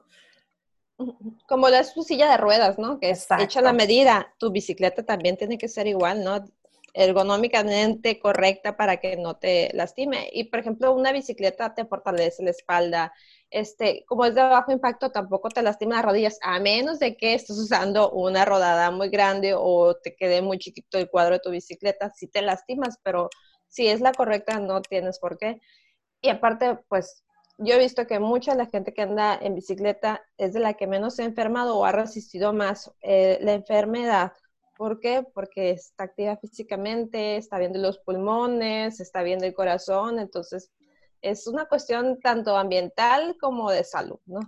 [1.48, 3.00] Como la tu silla de ruedas, ¿no?
[3.00, 4.34] Que es hecha la medida.
[4.38, 6.46] Tu bicicleta también tiene que ser igual, ¿no?
[6.94, 10.30] Ergonómicamente correcta para que no te lastime.
[10.32, 13.14] Y, por ejemplo, una bicicleta te fortalece la espalda,
[13.50, 17.34] este, como es de bajo impacto, tampoco te lastima las rodillas, a menos de que
[17.36, 21.52] estés usando una rodada muy grande o te quede muy chiquito el cuadro de tu
[21.52, 23.30] bicicleta, sí te lastimas, pero
[23.68, 25.62] si es la correcta, no tienes por qué.
[26.22, 27.24] Y aparte, pues
[27.58, 30.74] yo he visto que mucha de la gente que anda en bicicleta es de la
[30.74, 34.34] que menos se ha enfermado o ha resistido más eh, la enfermedad.
[34.76, 35.26] ¿Por qué?
[35.34, 40.72] Porque está activa físicamente, está viendo los pulmones, está viendo el corazón, entonces
[41.22, 44.40] es una cuestión tanto ambiental como de salud, ¿no?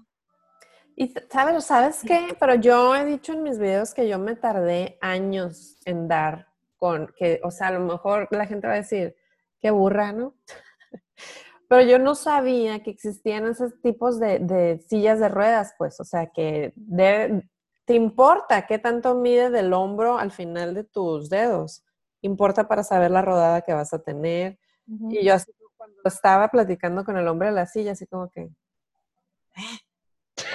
[0.95, 2.35] Y sabes, ¿sabes qué?
[2.39, 7.13] Pero yo he dicho en mis videos que yo me tardé años en dar con,
[7.17, 9.15] que, o sea, a lo mejor la gente va a decir,
[9.59, 10.35] qué burra, ¿no?
[11.67, 16.27] Pero yo no sabía que existían esos tipos de, sillas de ruedas, pues, o sea,
[16.27, 16.73] que
[17.85, 21.83] te importa qué tanto mide del hombro al final de tus dedos.
[22.21, 24.59] Importa para saber la rodada que vas a tener.
[25.09, 28.41] Y yo así cuando estaba platicando con el hombre de la silla, así como que,
[28.41, 29.79] ¿eh?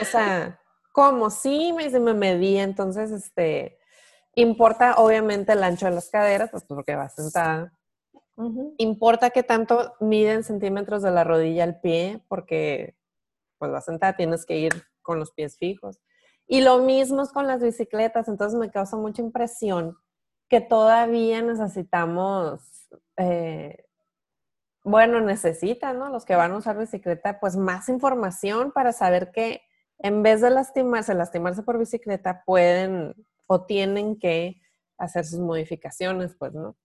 [0.00, 0.60] o sea,
[0.92, 1.30] ¿cómo?
[1.30, 3.78] Sí, me dice, me medí, entonces, este,
[4.34, 7.72] importa obviamente el ancho de las caderas, pues porque va sentada.
[8.78, 12.96] Importa qué tanto miden centímetros de la rodilla al pie, porque
[13.58, 16.00] pues va sentada, tienes que ir con los pies fijos.
[16.52, 19.96] Y lo mismo es con las bicicletas, entonces me causa mucha impresión
[20.48, 23.84] que todavía necesitamos, eh,
[24.82, 26.08] bueno, necesitan, ¿no?
[26.08, 29.62] Los que van a usar bicicleta, pues más información para saber que
[30.00, 33.14] en vez de lastimarse, lastimarse por bicicleta, pueden
[33.46, 34.60] o tienen que
[34.98, 36.76] hacer sus modificaciones, pues, ¿no?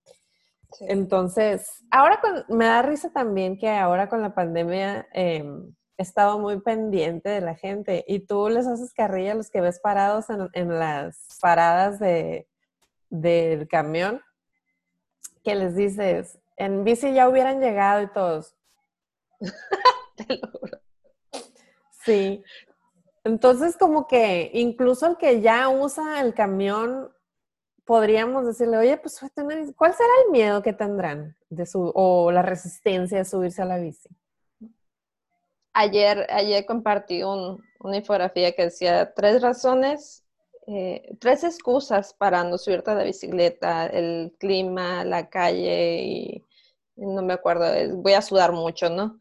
[0.82, 6.60] Entonces, ahora me da risa también que ahora con la pandemia em, he estado muy
[6.60, 10.80] pendiente de la gente y tú les haces carrilla a los que ves parados en,
[10.80, 12.48] las paradas de,
[13.10, 14.22] del camión,
[15.44, 18.56] que les dices, en bici ya hubieran llegado y todos.
[22.06, 22.44] Sí.
[23.24, 27.12] Entonces, como que incluso el que ya usa el camión,
[27.84, 29.20] podríamos decirle, oye, pues
[29.76, 33.78] ¿cuál será el miedo que tendrán de su, o la resistencia de subirse a la
[33.78, 34.08] bici?
[35.78, 40.24] Ayer, ayer compartí una infografía que decía tres razones,
[40.68, 46.46] eh, tres excusas para no subirte a la bicicleta, el clima, la calle y
[46.96, 47.66] no me acuerdo,
[47.98, 49.20] voy a sudar mucho, ¿no?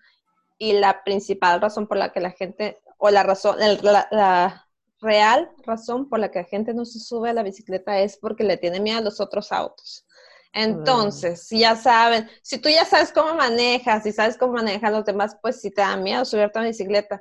[0.57, 4.65] Y la principal razón por la que la gente, o la razón, la,
[5.01, 8.45] real razón por la que la gente no se sube a la bicicleta es porque
[8.45, 10.07] le tiene miedo a los otros autos.
[10.55, 15.05] Entonces, si ya saben, si tú ya sabes cómo manejas y sabes cómo manejan los
[15.05, 17.21] demás, pues si te da miedo subirte a una bicicleta.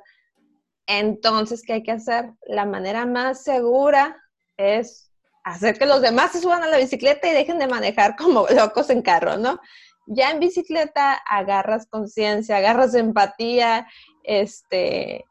[0.86, 2.32] Entonces, ¿qué hay que hacer?
[2.46, 4.16] La manera más segura
[4.56, 5.10] es
[5.42, 8.88] hacer que los demás se suban a la bicicleta y dejen de manejar como locos
[8.90, 9.58] en carro, ¿no?
[10.06, 13.88] Ya en bicicleta agarras conciencia, agarras empatía,
[14.22, 15.24] este,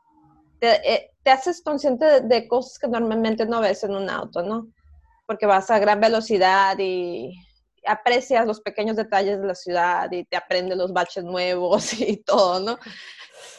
[0.59, 4.67] te, eh, haces consciente de, de cosas que normalmente no ves en un auto, ¿no?
[5.25, 7.33] Porque vas a gran velocidad y
[7.85, 12.59] aprecias los pequeños detalles de la ciudad y te aprendes los baches nuevos y todo,
[12.59, 12.79] ¿no?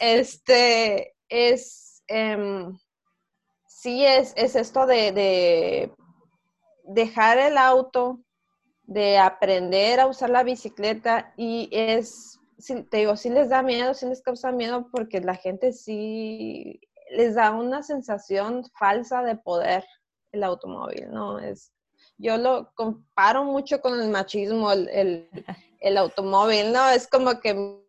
[0.00, 2.76] Este es, em,
[3.66, 5.92] sí es, es esto de,
[6.84, 8.20] dejar el auto,
[8.82, 12.38] de aprender a usar la bicicleta y es,
[12.90, 17.34] te digo, sí les da miedo, sí les causa miedo porque la gente sí les
[17.34, 19.84] da una sensación falsa de poder
[20.32, 21.38] el automóvil, ¿no?
[21.38, 21.73] Es,
[22.18, 25.28] yo lo comparo mucho con el machismo, el,
[25.98, 26.88] automóvil, ¿no?
[26.88, 27.82] Es como que,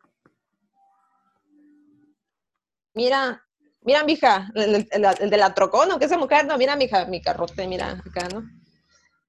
[2.94, 3.46] mira,
[3.82, 7.68] mira, mija, el, el, de la trocón, aunque esa mujer, no, mira, mija, mi carrote,
[7.68, 8.44] mira, acá, ¿no?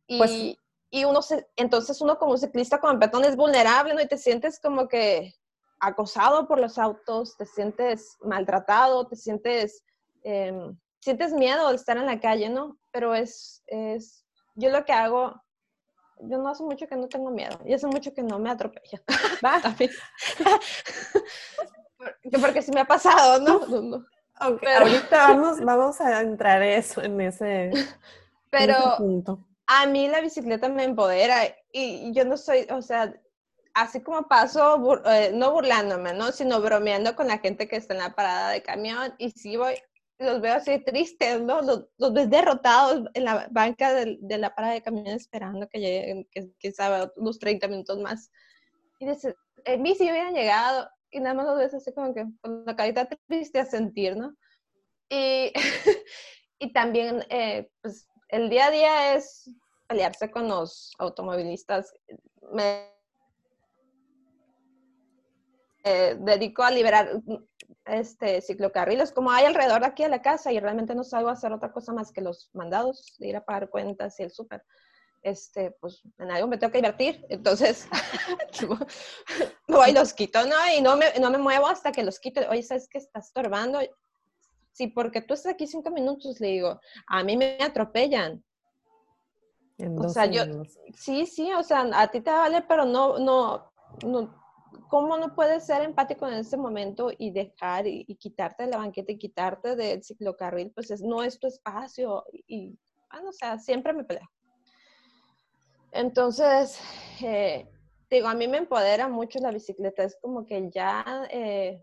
[0.08, 0.56] Y, pues
[0.90, 4.00] y uno se, entonces uno como ciclista con petón es vulnerable, ¿no?
[4.00, 5.34] Y te sientes como que
[5.80, 9.84] acosado por los autos, te sientes maltratado, te sientes,
[10.22, 12.78] em, sientes miedo de estar en la calle, ¿no?
[12.92, 14.25] Pero es, es
[14.56, 15.42] yo lo que hago,
[16.20, 19.02] yo no hace mucho que no tengo miedo y hace mucho que no me atropella.
[22.40, 24.04] porque sí me ha pasado, ¿no?
[24.38, 27.70] Ahorita vamos, vamos a entrar eso, en ese,
[28.50, 28.98] Pero
[29.66, 31.38] a mí la bicicleta me empodera
[31.72, 33.14] y yo no soy, o sea,
[33.72, 36.32] así como paso, eh, no burlándome, ¿no?
[36.32, 39.74] Sino bromeando con la gente que está en la parada de camión y sí voy,
[40.18, 41.60] los veo así tristes, ¿no?
[41.62, 45.80] Los, los ves derrotados en la banca de, de, la parada de camión esperando que
[45.80, 48.30] lleguen, que, que sabe, unos 30 minutos más.
[48.98, 52.24] Y dices, en mí sí hubieran llegado, y nada más los ves así como que
[52.40, 54.34] con la carita triste a sentir, ¿no?
[55.08, 55.52] Y,
[56.58, 59.50] y también, eh, pues, el día a día es
[59.86, 61.92] pelearse con los automovilistas.
[62.52, 62.95] Me
[65.88, 67.22] eh, dedico a liberar
[67.84, 71.34] este, ciclocarriles, como hay alrededor de aquí de la casa y realmente no salgo a
[71.34, 74.64] hacer otra cosa más que los mandados, de ir a pagar cuentas y el súper.
[75.22, 77.86] Este, pues en algo me tengo que divertir, entonces
[79.68, 80.56] voy y los quito, ¿no?
[80.76, 82.40] Y no me, no me muevo hasta que los quito.
[82.50, 83.78] Oye, ¿sabes que estás estorbando?
[84.72, 88.42] Sí, porque tú estás aquí cinco minutos, le digo, a mí me atropellan.
[89.78, 90.42] o sea, yo,
[90.96, 93.72] sí, sí, o sea, a ti te vale, pero no, no,
[94.04, 94.45] no,
[94.88, 99.12] ¿cómo no puedes ser empático en ese momento y dejar y, quitarte de la banqueta
[99.12, 100.72] y quitarte del ciclocarril?
[100.72, 102.78] Pues es, no es tu espacio y,
[103.10, 104.28] bueno, o sea, siempre me peleo.
[105.92, 106.78] Entonces,
[107.22, 107.68] eh,
[108.10, 111.82] digo, a mí me empodera mucho la bicicleta, es como que ya eh,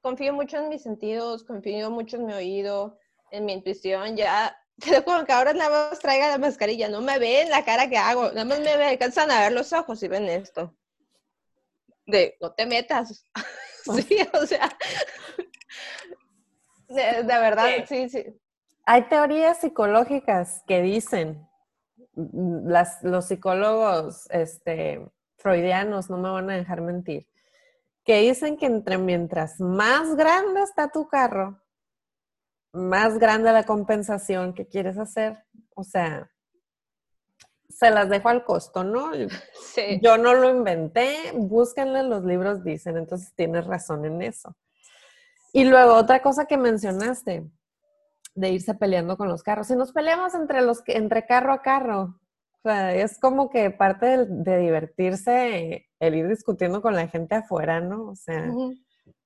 [0.00, 2.98] confío mucho en mis sentidos, confío mucho en mi oído,
[3.30, 4.56] en mi intuición, ya
[5.04, 8.28] como que ahora nada más traiga la mascarilla, no me ven la cara que hago,
[8.28, 10.77] nada más me alcanzan a ver los ojos y ven esto
[12.08, 13.24] de no te metas.
[13.84, 14.76] sí, o sea,
[16.88, 18.24] de, verdad, sí, sí.
[18.86, 21.46] Hay teorías psicológicas que dicen,
[22.14, 25.06] mm, las, los psicólogos este,
[25.36, 27.28] freudianos no me van a dejar mentir,
[28.04, 31.62] que dicen que entre mientras más grande está tu carro,
[32.72, 35.44] más grande la compensación que quieres hacer.
[35.74, 36.30] O sea,
[37.78, 39.12] se las dejo al costo, ¿no?
[39.74, 40.00] Sí.
[40.02, 44.56] Yo no lo inventé, búsquenle, los libros dicen, entonces tienes razón en eso.
[45.52, 47.48] Y luego otra cosa que mencionaste,
[48.34, 49.68] de irse peleando con los carros.
[49.68, 52.18] Si nos peleamos entre los entre carro a carro,
[52.64, 57.80] o sea, es como que parte de, divertirse el ir discutiendo con la gente afuera,
[57.80, 58.10] ¿no?
[58.10, 58.50] O sea,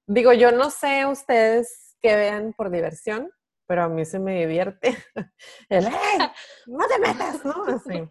[0.06, 3.30] digo, yo no sé ustedes qué vean por diversión,
[3.66, 4.96] pero a mí se me divierte
[5.68, 5.84] el,
[6.66, 7.44] ¡No te metas!
[7.44, 7.64] ¿no?
[7.64, 8.08] Así.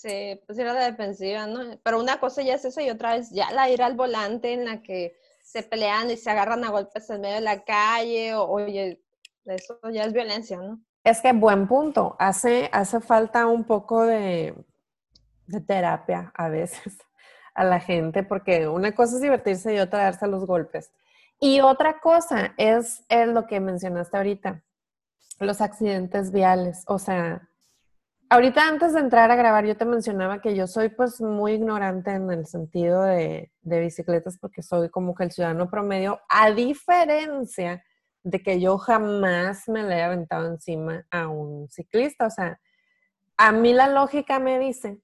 [0.00, 1.78] Sí, pues era la defensiva, ¿no?
[1.82, 4.64] Pero una cosa ya es eso y otra vez ya la ir al volante en
[4.64, 8.44] la que se pelean y se agarran a golpes en medio de la calle, o,
[8.44, 9.02] oye,
[9.44, 10.80] eso ya es violencia, ¿no?
[11.04, 12.16] Es que buen punto.
[12.18, 14.54] Hace, hace falta un poco de,
[15.46, 16.96] de terapia a veces
[17.54, 20.92] a la gente, porque una cosa es divertirse y otra darse los golpes.
[21.40, 24.62] Y otra cosa es, es lo que mencionaste ahorita,
[25.40, 26.84] los accidentes viales.
[26.86, 27.49] O sea,
[28.32, 32.12] Ahorita antes de entrar a grabar yo te mencionaba que yo soy pues muy ignorante
[32.12, 37.84] en el sentido de, bicicletas porque soy como que el ciudadano promedio, a diferencia
[38.22, 42.26] de que yo jamás me le he aventado encima a un ciclista.
[42.26, 42.60] O sea,
[43.36, 45.00] a mí la lógica me dice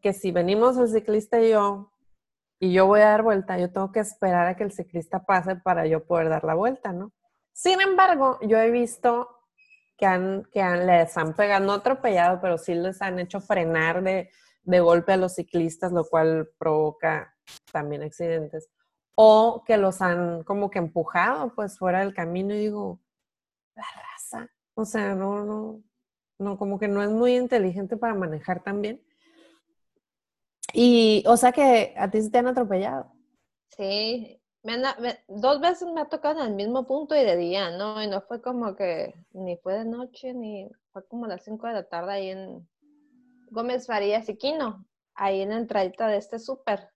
[0.00, 1.92] que si venimos el ciclista y yo
[2.58, 5.56] y yo voy a dar vuelta, yo tengo que esperar a que el ciclista pase
[5.56, 7.12] para yo poder dar la vuelta, ¿no?
[7.52, 9.28] Sin embargo, yo he visto
[9.96, 14.02] que, han, que han, les han pegado, no atropellado, pero sí les han hecho frenar
[14.02, 14.30] de,
[14.62, 17.34] de golpe a los ciclistas, lo cual provoca
[17.72, 18.70] también accidentes.
[19.14, 23.00] O que los han como que empujado pues fuera del camino y digo,
[23.74, 25.82] la raza, o sea, no, no,
[26.38, 29.00] no, como que no es muy inteligente para manejar también.
[30.72, 33.12] Y, o sea que a ti se te han atropellado.
[33.76, 34.42] Sí,
[35.28, 38.02] dos veces me ha tocado en el mismo punto y de día, ¿no?
[38.02, 41.66] Y no fue como que ni fue de noche, ni fue como a las 5
[41.66, 42.66] de la tarde ahí en
[43.50, 46.88] Gómez Farías y Quino, ahí en la entradita de este súper,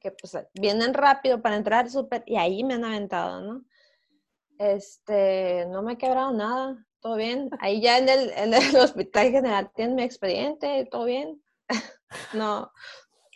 [0.00, 3.64] que pues vienen rápido para entrar al súper y ahí me han aventado, ¿no?
[4.58, 7.48] Este, no me he quebrado nada, todo bien.
[7.60, 11.40] Ahí ya en el, en el hospital general tienen mi expediente, todo bien.
[12.34, 12.72] no,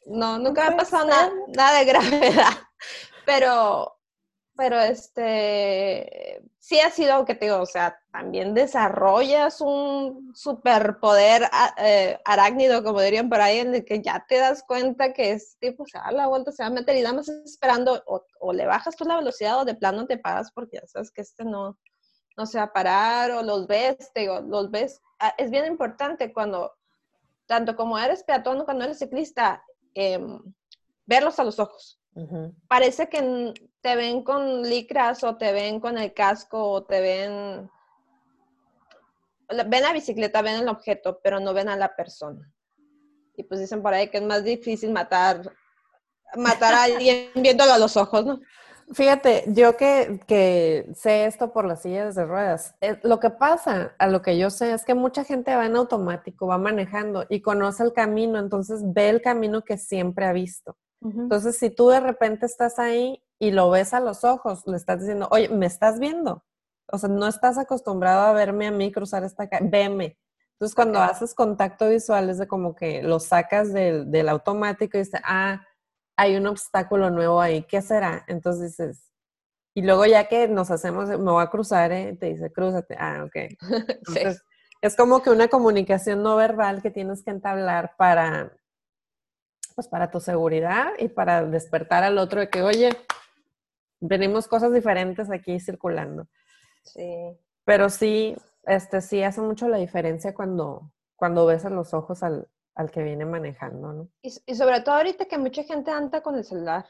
[0.07, 2.68] no, nunca me ha pasado nada, nada de gravedad
[3.29, 4.01] pero,
[4.57, 11.43] pero este, sí ha sido que te digo, o sea, también desarrollas un superpoder
[11.76, 15.59] eh, arácnido, como dirían por ahí, en el que ya te das cuenta que es
[15.61, 18.64] tipo, se da la vuelta, se va a meter y nada más esperando, o, le
[18.64, 21.79] bajas tú la velocidad o de plano te paras porque ya sabes que este no,
[22.39, 25.03] no se va a parar, o los ves, te digo, los ves.
[25.18, 26.72] Ah, es bien importante cuando,
[27.45, 29.62] tanto como eres peatón, cuando eres ciclista,
[29.93, 30.41] em,
[31.05, 31.97] verlos a los ojos.
[32.66, 37.70] Parece que te ven con licras o te ven con el casco o te ven...
[39.66, 42.52] Ven la bicicleta, ven el objeto, pero no ven a la persona.
[43.34, 45.54] Y pues dicen por ahí que es más difícil matar,
[46.36, 48.40] matar a alguien viéndolo a los ojos, ¿no?
[48.90, 53.94] Fíjate, yo que, que, sé esto por las sillas de ruedas, eh, lo que pasa,
[53.98, 57.42] a lo que yo sé, es que mucha gente va en automático, va manejando y
[57.42, 60.76] conoce el camino, entonces ve el camino que siempre ha visto.
[61.01, 65.01] Entonces, si tú de repente estás ahí y lo ves a los ojos, le estás
[65.01, 66.44] diciendo, oye, ¿me estás viendo?
[66.90, 70.18] O sea, no estás acostumbrado a verme a mí cruzar esta calle, veme.
[70.55, 75.01] Entonces, cuando haces contacto visual es de como que lo sacas del, del automático y
[75.01, 75.62] dices, ah,
[76.16, 78.24] hay un obstáculo nuevo ahí, ¿qué será?
[78.26, 79.12] Entonces dices,
[79.72, 82.16] y luego ya que nos hacemos, me voy a cruzar, ¿eh?
[82.18, 83.36] te dice, cruzate, ah, ok.
[83.88, 84.42] Entonces,
[84.82, 88.57] es como que una comunicación no verbal que tienes que entablar para
[89.79, 92.91] pues para tu seguridad y para despertar al otro de que, oye,
[94.01, 96.26] venimos cosas diferentes aquí circulando.
[96.83, 97.39] Sí.
[97.64, 102.49] Pero sí, este, sí hace mucho la diferencia cuando, cuando ves a los ojos al,
[102.74, 104.09] al que viene manejando, ¿no?
[104.20, 106.85] Y, y, sobre todo ahorita que mucha gente anda con el celular.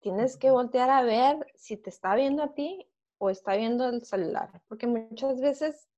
[0.00, 2.84] Tienes que voltear a ver si te está viendo a ti
[3.18, 4.60] o está viendo el celular.
[4.66, 5.88] Porque muchas veces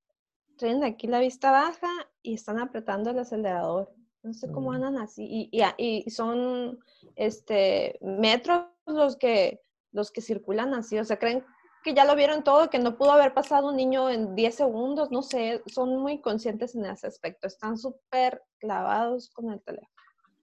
[0.59, 1.89] tienen aquí la vista baja
[2.21, 3.96] y están apretando el acelerador.
[4.27, 5.49] No sé cómo andan así.
[5.53, 6.81] Y, y, son
[7.15, 9.63] este, metros los que,
[9.93, 10.99] los que circulan así.
[10.99, 11.45] O sea, creen
[11.85, 15.13] que ya lo vieron todo, que no pudo haber pasado un niño en 10 segundos.
[15.13, 17.47] No sé, son muy conscientes en ese aspecto.
[17.47, 19.95] Están súper clavados con el teléfono.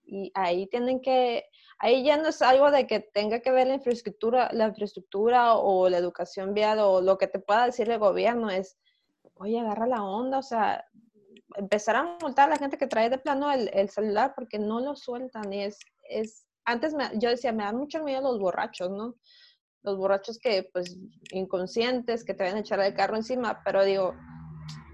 [0.06, 1.44] y ahí tienen que,
[1.78, 5.90] ahí ya no es algo de que tenga que ver la infraestructura, la infraestructura o
[5.90, 8.78] la educación vial o lo que te pueda decir el gobierno, es,
[9.36, 10.86] oye, agarra la onda, o sea,
[11.56, 14.80] empezar a multar a la gente que trae de plano el, el celular porque no
[14.80, 18.90] lo sueltan y es, es antes me, yo decía, me da mucho miedo los borrachos,
[18.90, 19.16] ¿no?
[19.82, 20.98] Los borrachos que, pues,
[21.32, 24.16] inconscientes, que te van a echar el carro encima, pero digo,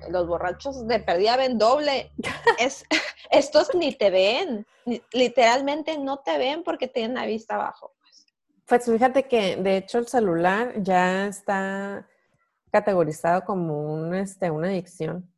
[0.09, 2.11] los borrachos de perdida ven doble.
[2.59, 2.83] Es,
[3.31, 4.65] estos ni te ven,
[5.13, 7.93] literalmente no te ven porque tienen la vista abajo.
[8.01, 8.25] Pues.
[8.65, 12.07] pues fíjate que de hecho el celular ya está
[12.71, 15.28] categorizado como un, este, una adicción.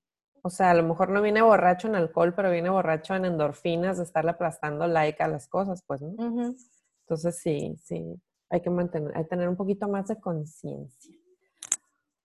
[0.43, 3.97] O sea, a lo mejor no viene borracho en alcohol, pero viene borracho en endorfinas
[3.97, 6.55] de estarle aplastando like a las cosas, pues, ¿no?
[7.01, 8.19] Entonces sí, sí,
[8.49, 11.13] hay que mantener, hay que tener un poquito más de conciencia.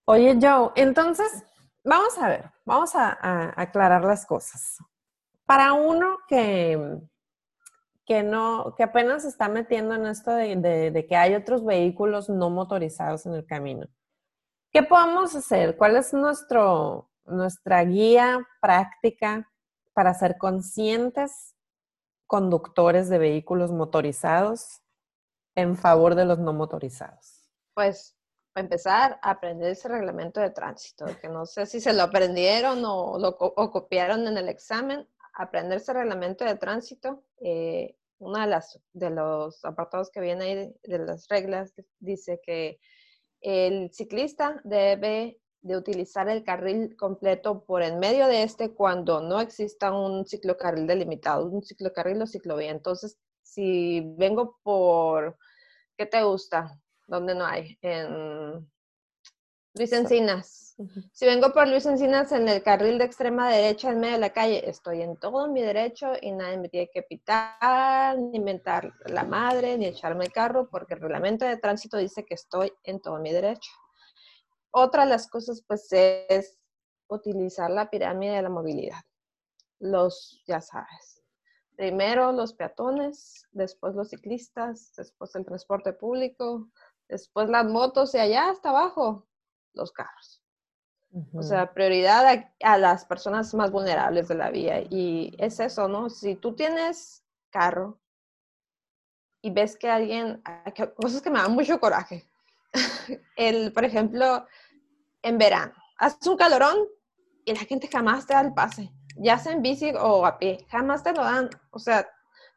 [0.07, 1.45] Oye, Joe, entonces,
[1.85, 4.79] vamos a ver, vamos a, aclarar las cosas.
[5.45, 7.01] Para uno que,
[8.05, 12.51] que no, que apenas se está metiendo en esto de que hay otros vehículos no
[12.51, 13.87] motorizados en el camino,
[14.77, 15.77] ¿qué podemos hacer?
[15.77, 19.51] ¿Cuál es nuestro, nuestra guía práctica
[19.95, 21.55] para ser conscientes
[22.27, 24.83] conductores de vehículos motorizados
[25.55, 27.51] en favor de los no motorizados?
[27.75, 28.17] Pues,
[28.53, 33.19] para empezar, aprender ese reglamento de tránsito, que no sé si se lo aprendieron o
[33.19, 35.07] lo copiaron en el examen,
[35.37, 37.25] aprender ese reglamento de tránsito.
[37.39, 38.39] Eh, uno
[38.93, 42.81] de, los apartados que viene ahí de las reglas dice que
[43.41, 49.41] el ciclista debe de utilizar el carril completo por en medio de este cuando no
[49.41, 52.71] exista un ciclocarril delimitado, un ciclocarril o ciclovía.
[52.71, 55.37] Entonces, si vengo por,
[55.97, 56.81] ¿qué te gusta?
[57.07, 57.79] ¿Dónde no hay?
[57.83, 58.69] En
[59.75, 60.77] Luis Encinas.
[61.13, 64.33] Si vengo por Luis Encinas en el carril de extrema derecha en medio de la
[64.33, 69.25] calle, estoy en todo mi derecho y nadie me tiene que pitar, ni inventar la
[69.25, 73.19] madre, ni echarme el carro, porque el reglamento de tránsito dice que estoy en todo
[73.19, 73.71] mi derecho.
[74.79, 76.59] Otra de las cosas, pues, es
[77.09, 79.01] utilizar la pirámide de la movilidad.
[79.79, 81.23] Los, ya sabes,
[81.77, 86.69] primero los peatones, después los ciclistas, después el transporte público,
[87.09, 89.27] después las motos y allá hasta abajo
[89.73, 90.43] los carros.
[91.33, 94.83] O sea, prioridad a, a, las personas más vulnerables de la vía.
[94.91, 96.11] Y es eso, ¿no?
[96.11, 97.99] Si tú tienes carro
[99.41, 100.43] y ves que alguien,
[101.01, 102.29] cosas que me dan mucho coraje.
[103.37, 104.47] El, por ejemplo,
[105.27, 105.75] en verano.
[105.99, 106.79] Hace un calorón
[107.45, 110.65] y la gente jamás te da el pase, ya sea en bici o a pie,
[110.71, 111.51] jamás te lo dan.
[111.71, 112.09] O sea,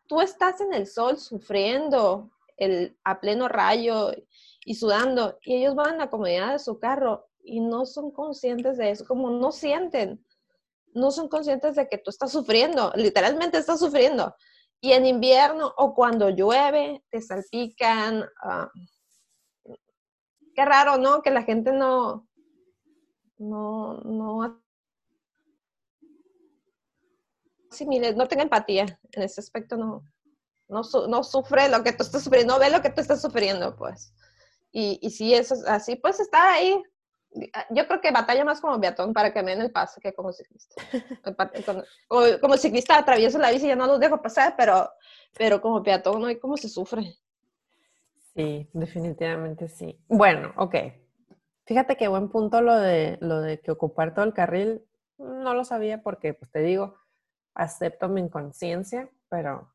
[0.08, 4.12] tú estás en el sol sufriendo el, a pleno rayo
[4.64, 8.78] y sudando y ellos van a la comodidad de su carro y no son conscientes
[8.78, 10.24] de eso, como no sienten,
[10.94, 14.36] no son conscientes de que tú estás sufriendo, literalmente estás sufriendo.
[14.82, 18.26] Y en invierno o cuando llueve, te salpican.
[18.42, 18.72] Ah,
[20.56, 21.22] qué raro, ¿no?
[21.22, 22.29] Que la gente no,
[23.40, 24.62] no, no
[27.72, 30.04] asimile, no tenga empatía en ese aspecto, no,
[30.68, 33.76] no, no, sufre lo que tú estás sufriendo, no ve lo que tú estás sufriendo,
[33.76, 34.14] pues.
[34.72, 36.82] Y, y si eso es así, pues está ahí.
[37.70, 40.34] Yo creo que batalla más como peatón para que me den el paso que como
[40.34, 40.76] ciclista.
[42.08, 44.90] como, como, ciclista atravieso la bici y ya no los dejo pasar, pero,
[45.38, 47.18] pero como peatón no hay cómo se sufre.
[48.36, 50.00] Sí, definitivamente sí.
[50.08, 50.76] Bueno, ok.
[51.70, 54.84] Fíjate qué buen punto lo de, lo de que ocupar todo el carril.
[55.20, 56.96] No lo sabía porque, pues te digo,
[57.54, 59.72] acepto mi inconsciencia, pero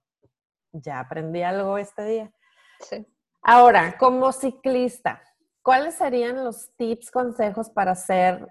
[0.73, 2.33] ya aprendí algo este día.
[2.81, 3.07] Sí.
[3.43, 5.23] Ahora, como ciclista,
[5.63, 8.45] ¿cuáles serían los tips, consejos para hacer,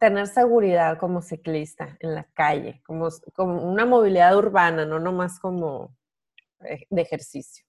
[0.00, 5.96] tener seguridad como ciclista en la calle, como, como una movilidad urbana, no nomás como
[6.58, 7.64] de ejercicio?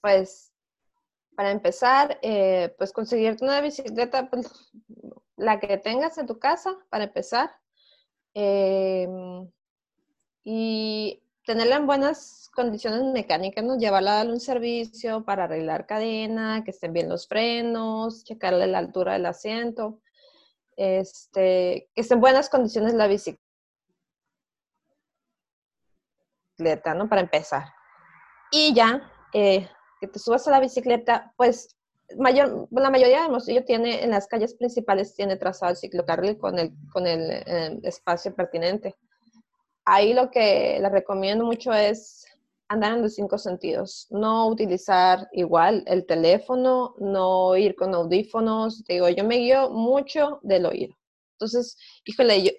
[0.00, 0.51] Pues
[1.34, 4.70] para empezar, eh, pues conseguirte una bicicleta, pues,
[5.36, 7.50] la que tengas en tu casa, para empezar.
[8.34, 9.50] Em,
[10.44, 13.76] y tenerla en buenas condiciones mecánicas, ¿no?
[13.78, 18.78] Llevarla a darle un servicio para arreglar cadena, que estén bien los frenos, checarle la
[18.78, 20.00] altura del asiento,
[20.76, 23.40] este, que esté en buenas condiciones la bicicleta,
[26.94, 27.08] ¿no?
[27.08, 27.64] Para empezar.
[28.50, 29.68] Y ya, eh,
[30.02, 31.76] que te subas a la bicicleta, pues
[32.18, 36.58] mayor, la mayoría de Hermosillo tiene, en las calles principales, tiene trazado el ciclocarril con
[36.58, 38.96] el, con el, el espacio pertinente.
[39.84, 42.26] Ahí lo que les recomiendo mucho es
[42.66, 48.82] andar en los cinco sentidos, no utilizar igual el teléfono, no ir con audífonos.
[48.84, 50.96] Digo, yo me guío mucho del oído.
[51.34, 52.50] Entonces, híjole, yo,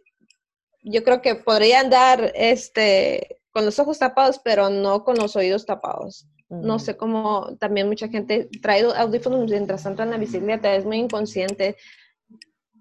[0.84, 5.66] yo creo que podría andar este, con los ojos tapados, pero no con los oídos
[5.66, 6.26] tapados.
[6.62, 10.98] No sé cómo también mucha gente trae audífonos mientras anda en la bicicleta, es muy
[10.98, 11.78] inconsciente.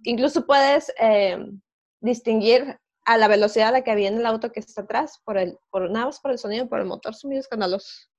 [0.02, 1.38] Incluso puedes eh,
[2.00, 5.58] distinguir a la velocidad a la que viene el auto que está atrás, por el,
[5.70, 8.10] por nada más por el sonido, por el motor, son muy escandalosos.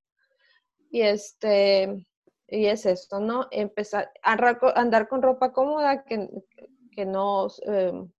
[0.90, 2.06] Y este,
[2.48, 3.48] y es esto, ¿no?
[3.50, 4.36] Empezar a
[4.74, 6.28] andar con ropa cómoda, que,
[6.92, 8.10] que no em,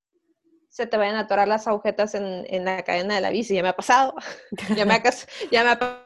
[0.70, 3.56] se te vayan a atorar las agujetas en, en, la cadena de la bici.
[3.56, 4.14] Ya me ha pasado,
[4.76, 5.04] ya, me ha,
[5.52, 6.05] ya me ha pasado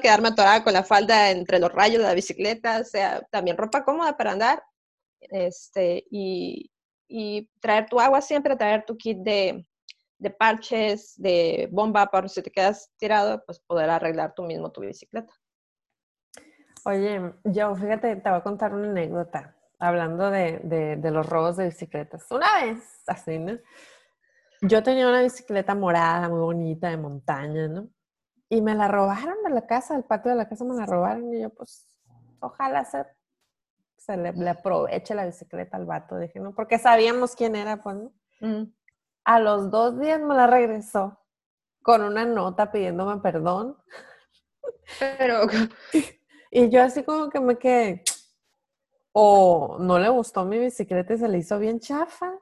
[0.00, 3.84] quedarme atorada con la falda entre los rayos de la bicicleta, o sea, también ropa
[3.84, 4.62] cómoda para andar,
[5.20, 6.70] este, y,
[7.08, 9.66] y traer tu agua siempre, traer tu kit de,
[10.18, 14.80] de parches, de bomba, para si te quedas tirado, pues poder arreglar tú mismo tu
[14.82, 15.32] bicicleta.
[16.84, 20.58] Oye, yo fíjate, te voy a contar una anécdota hablando de,
[20.96, 22.26] de, los robos de bicicletas.
[22.30, 23.58] Una vez, así, ¿no?
[24.62, 27.88] Yo tenía una bicicleta morada, muy bonita, de montaña, ¿no?
[28.48, 31.32] Y me la robaron de la casa, del patio de la casa me la robaron
[31.34, 31.86] y yo, pues,
[32.40, 33.04] ojalá se,
[33.96, 36.18] se le, le aproveche la bicicleta al vato.
[36.18, 36.54] Dije, ¿no?
[36.54, 38.12] Porque sabíamos quién era, pues, ¿no?
[38.40, 38.72] Mm.
[39.24, 41.18] A los dos días me la regresó
[41.82, 43.76] con una nota pidiéndome perdón.
[44.98, 45.42] Pero...
[46.50, 48.02] Y yo así como que me quedé,
[49.12, 52.32] o no le gustó mi bicicleta y se le hizo bien chafa,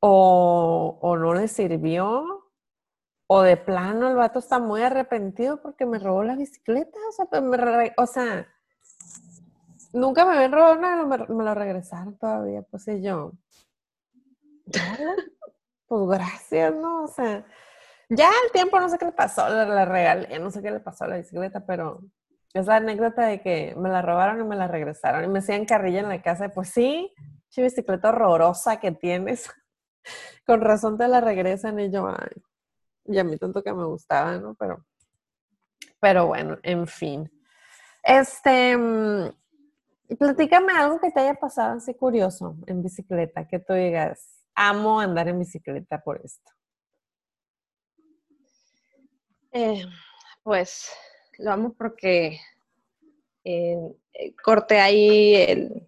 [0.00, 2.41] o, o no le sirvió,
[3.34, 7.24] o de plano el vato está muy arrepentido porque me robó la bicicleta, o sea,
[7.24, 7.42] pues
[9.94, 13.32] nunca me habían robado nada, me, me lo regresaron todavía, pues yo,
[15.86, 17.04] pues gracias, ¿no?
[17.04, 17.46] O sea,
[18.10, 21.04] ya el tiempo no sé qué le pasó, la, regalé, no sé qué le pasó
[21.04, 22.02] a la bicicleta, pero
[22.52, 26.00] esa anécdota de que me la robaron y me la regresaron y me hacían carrilla
[26.00, 27.14] en la casa, pues sí,
[27.50, 29.50] qué bicicleta horrorosa que tienes,
[30.46, 32.42] con razón te la regresan y yo, ay,
[33.04, 34.54] y a mí tanto que me gustaba, ¿no?
[34.54, 34.84] Pero,
[36.00, 37.30] pero bueno, en fin.
[38.02, 39.30] Este, mm,
[40.18, 45.28] platícame algo que te haya pasado así curioso en bicicleta, que tú digas, amo andar
[45.28, 46.50] en bicicleta por esto?
[49.52, 49.84] Eh,
[50.42, 50.90] pues
[51.38, 52.40] lo amo porque
[53.44, 53.76] eh,
[54.42, 55.86] corté ahí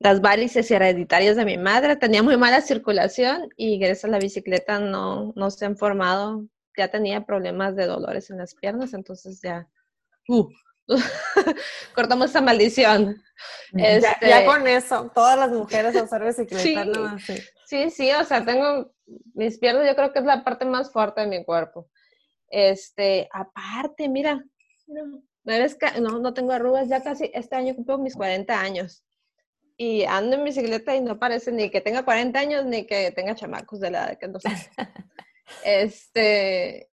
[0.00, 1.94] las varices hereditarias de mi madre.
[1.94, 6.46] Tenía muy mala circulación y gracias a la bicicleta no, no se han formado.
[6.76, 9.68] Ya tenía problemas de dolores en las piernas, entonces ya
[10.28, 10.48] uh,
[11.94, 13.22] cortamos esa maldición.
[13.72, 17.18] Ya, este con eso, todas las mujeres a usar bicicleta, ¿no?
[17.66, 18.92] Sí, sí, o sea, tengo
[19.34, 21.90] mis piernas, yo creo que es la parte más fuerte de mi cuerpo.
[22.48, 24.42] Este, aparte, mira,
[24.86, 25.22] no,
[26.00, 29.04] no, no tengo arrugas, ya casi este año cumplo mis 40 años.
[29.82, 33.34] Y ando en bicicleta y no parece ni que tenga 40 años ni que tenga
[33.34, 34.68] chamacos de la edad que entonces.
[35.64, 36.90] este,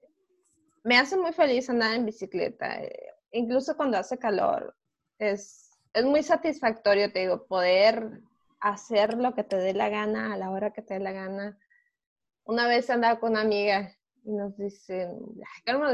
[0.82, 4.76] me hace muy feliz andar en bicicleta, eh, incluso cuando hace calor.
[5.18, 8.20] Es, es muy satisfactorio, te digo, poder
[8.60, 11.58] hacer lo que te dé la gana a la hora que te dé la gana.
[12.44, 15.20] Una vez andaba con una amiga y nos dicen,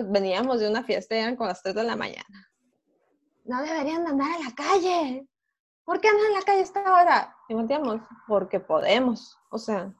[0.09, 2.51] veníamos de una fiesta y eran con las 3 de la mañana.
[3.45, 5.30] No deberían andar en la calle.
[5.91, 7.37] ¿Por qué andan en la calle a esta?
[7.49, 7.55] Y
[8.29, 9.37] porque podemos.
[9.51, 9.93] O sea,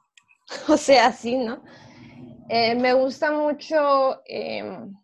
[0.69, 1.61] o sea, así, ¿no?
[2.47, 4.95] Eh, me gusta mucho em,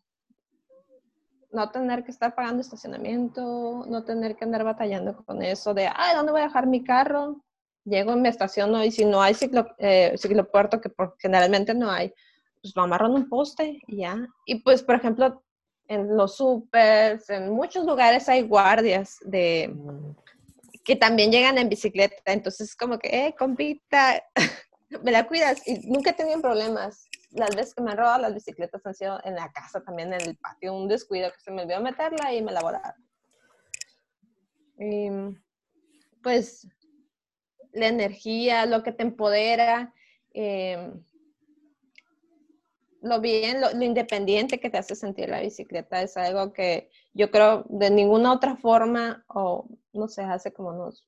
[1.51, 6.15] no tener que estar pagando estacionamiento, no tener que andar batallando con eso de, ay,
[6.15, 7.43] ¿dónde voy a dejar mi carro?
[7.83, 12.13] llego en mi estación y si no hay ciclo, eh, ciclopuerto, que generalmente no hay,
[12.61, 14.25] pues lo amarro en un poste y ya.
[14.45, 15.43] Y pues, por ejemplo,
[15.89, 19.75] en los supers, en muchos lugares hay guardias de
[20.87, 24.23] que también llegan en bicicleta, entonces como que, eh, compita,
[25.03, 27.09] me la cuidas y nunca he tenido problemas.
[27.31, 30.21] Las veces que me han robado las bicicletas han sido en la casa, también en
[30.21, 33.05] el patio, un descuido que se me olvidó meterla y me la volaron.
[34.79, 35.09] Y
[36.23, 36.65] pues
[37.73, 39.93] la energía, lo que te empodera,
[40.31, 41.03] em,
[43.01, 47.65] lo bien, lo, independiente que te hace sentir la bicicleta es algo que yo creo
[47.69, 51.07] de ninguna otra forma, o no sé, hace como unos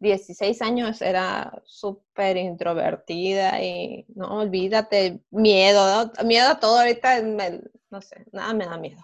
[0.00, 8.24] 16 años era súper introvertida y no, olvídate, miedo, miedo a todo ahorita, no sé,
[8.32, 9.02] nada me da miedo.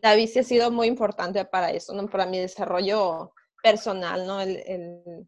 [0.00, 2.08] La bici ha sido muy importante para eso, ¿no?
[2.08, 3.32] para mi desarrollo
[3.62, 4.40] personal, ¿no?
[4.40, 5.26] el,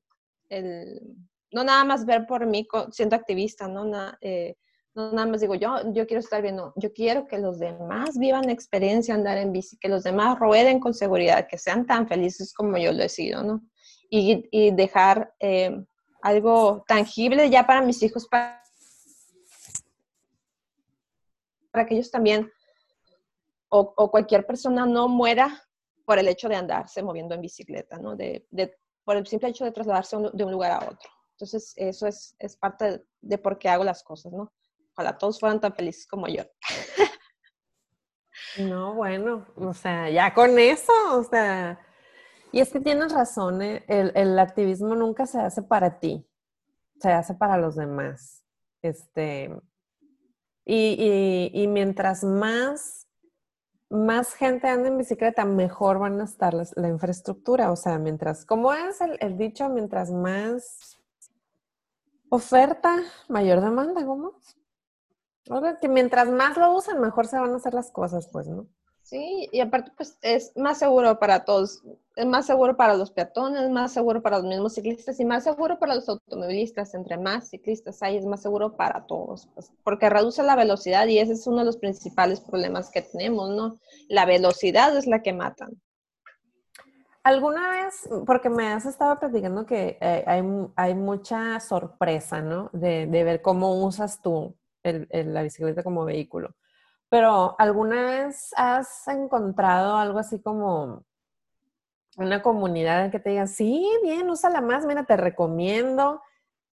[1.51, 3.91] no nada más ver por mí siendo activista, ¿no?
[4.21, 4.57] Eh,
[4.95, 8.19] no nada más digo, yo, yo quiero estar bien, no, yo quiero que los demás
[8.19, 12.07] vivan la experiencia andar en bici, que los demás rueden con seguridad, que sean tan
[12.07, 13.63] felices como yo lo he sido, ¿no?
[14.09, 15.85] Y, y dejar eh,
[16.23, 18.65] algo tangible ya para mis hijos, para
[21.75, 22.49] para que ellos también
[23.69, 25.61] o, cualquier persona no muera
[26.07, 28.15] por el hecho de andarse moviendo en bicicleta, ¿no?
[28.15, 28.47] De,
[29.03, 31.11] por el simple hecho de trasladarse de un lugar a otro.
[31.33, 34.53] Entonces, eso es, es parte de, por qué hago las cosas, ¿no?
[34.95, 36.45] Ojalá todos fueran tan felices como yo.
[38.59, 41.81] No, bueno, o sea, ya con eso, o sea,
[42.53, 43.85] y es que tienes razón, ¿eh?
[43.89, 46.25] el, el, activismo nunca se hace para ti,
[47.01, 48.45] se hace para los demás.
[48.81, 49.51] Este,
[50.65, 53.09] y, y, y mientras más,
[53.91, 57.73] más gente anda en bicicleta, mejor van a estar la, infraestructura.
[57.73, 61.01] O sea, mientras, como es el, el dicho, mientras más
[62.29, 64.39] oferta, mayor demanda, ¿cómo?
[65.51, 68.67] Ahora que mientras más lo usan, mejor se van a hacer las cosas, pues, ¿no?
[69.05, 71.83] Sí, y aparte, pues es más seguro para todos.
[72.17, 75.79] Es más seguro para los peatones, más seguro para los mismos ciclistas y más seguro
[75.79, 76.95] para los automovilistas.
[76.95, 81.19] Entre más ciclistas hay, es más seguro para todos, pues, porque reduce la velocidad y
[81.19, 83.79] ese es uno de los principales problemas que tenemos, ¿no?
[84.09, 85.71] La velocidad es la que matan.
[87.23, 90.43] ¿Alguna vez, porque me has estado platicando que eh, hay,
[90.77, 92.71] hay, mucha sorpresa, ¿no?
[92.73, 94.21] De, de ver cómo usas
[94.85, 96.55] tú la bicicleta como vehículo.
[97.09, 101.05] Pero ¿alguna vez has encontrado algo así como
[102.17, 106.23] una comunidad que te diga, sí, bien, úsala más, mira, te recomiendo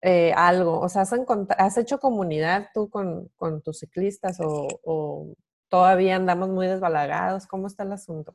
[0.02, 0.80] eh, algo?
[0.80, 1.12] O sea, ¿has,
[1.58, 5.34] ¿has, hecho comunidad tú con, con tus ciclistas o, o,
[5.68, 7.46] todavía andamos muy desbalagados?
[7.46, 8.34] ¿Cómo está el asunto?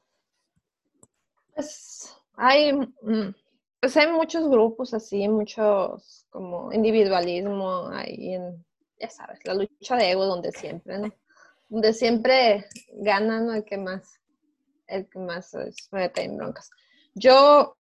[1.54, 3.36] Pues hay, mm,
[3.80, 8.65] pues hay muchos grupos así, muchos como individualismo ahí en,
[9.00, 11.14] ya sabes, la lucha de ego donde siempre, ¿no?
[11.70, 14.20] Donde siempre ganan el que más,
[14.88, 16.70] el que más se mete en broncas.
[17.14, 17.78] Yo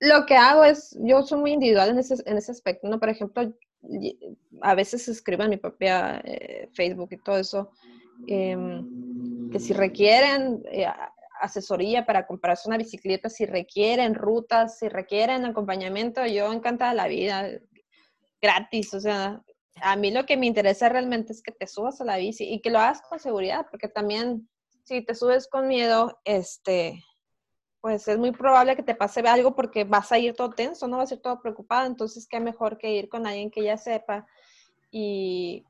[0.00, 3.00] lo que hago es, yo soy muy individual en ese, en ese aspecto, ¿no?
[3.00, 3.52] Por ejemplo,
[4.62, 7.70] a veces escribo en mi propia eh, Facebook y todo eso,
[8.26, 10.86] em, que si requieren eh,
[11.40, 17.48] asesoría para comprarse una bicicleta, si requieren rutas, si requieren acompañamiento, yo encantada la vida,
[18.40, 19.42] gratis, o sea,
[19.80, 22.60] a mí lo que me interesa realmente es que te subas a la bici y
[22.60, 24.48] que lo hagas con seguridad, porque también
[24.84, 27.04] si te subes con miedo, este,
[27.80, 30.98] pues es muy probable que te pase algo porque vas a ir todo tenso, no
[30.98, 34.26] vas a ir todo preocupado, entonces qué mejor que ir con alguien que ya sepa
[34.90, 35.64] y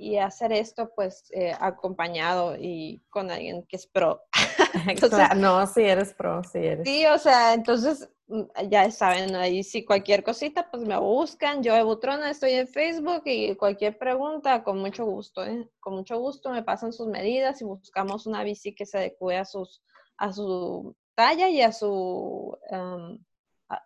[0.00, 4.22] y hacer esto pues eh, acompañado y con alguien que es pro.
[5.36, 6.88] no, si eres pro, si eres.
[6.88, 11.76] Sí, o sea, entonces mm, ya saben, ahí si cualquier cosita pues me buscan, yo
[11.76, 15.68] Ebutrona estoy en Facebook y cualquier pregunta con mucho gusto, ¿eh?
[15.80, 19.44] con mucho gusto me pasan sus medidas y buscamos una bici que se adecue a
[19.44, 19.82] sus
[20.16, 22.56] a su talla y a su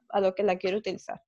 [0.08, 1.20] a lo que la quiero utilizar.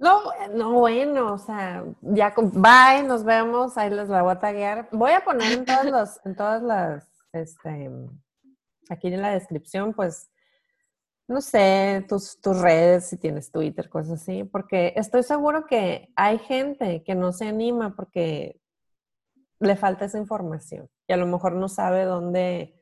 [0.00, 0.22] No,
[0.54, 4.88] no, bueno, o sea, ya, bye, nos vemos, ahí les la voy a taguear.
[4.92, 7.90] Voy a poner en todas las, en todas las, este,
[8.88, 10.30] aquí en la descripción, pues,
[11.28, 16.38] no sé, tus, tus redes, si tienes Twitter, cosas así, porque estoy seguro que hay
[16.38, 18.58] gente que no se anima porque
[19.58, 22.74] le falta esa información y a lo mejor no sabe dónde,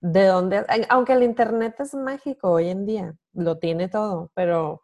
[0.00, 4.82] de dónde, aunque el Internet es mágico hoy en día, lo tiene todo, pero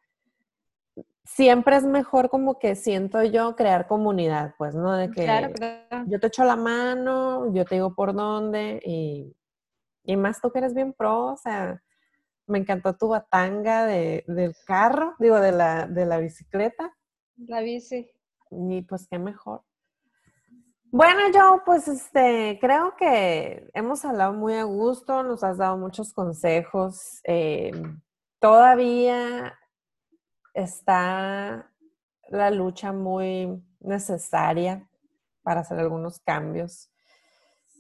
[1.24, 4.94] siempre es mejor como que siento yo crear comunidad, pues, ¿no?
[4.94, 5.26] De que
[6.06, 9.34] yo te echo la mano, yo te digo por dónde y,
[10.04, 11.82] y, más tú que eres bien pro, o sea,
[12.46, 16.94] me encantó tu batanga de, del carro, digo, de la, de la bicicleta.
[17.36, 18.10] La bici.
[18.50, 19.62] Y pues qué mejor.
[20.90, 26.12] Bueno, yo pues este, creo que hemos hablado muy a gusto, nos has dado muchos
[26.12, 27.20] consejos.
[27.24, 27.72] Eh,
[28.38, 29.58] todavía
[30.54, 31.70] está
[32.28, 34.88] la lucha muy necesaria
[35.42, 36.90] para hacer algunos cambios.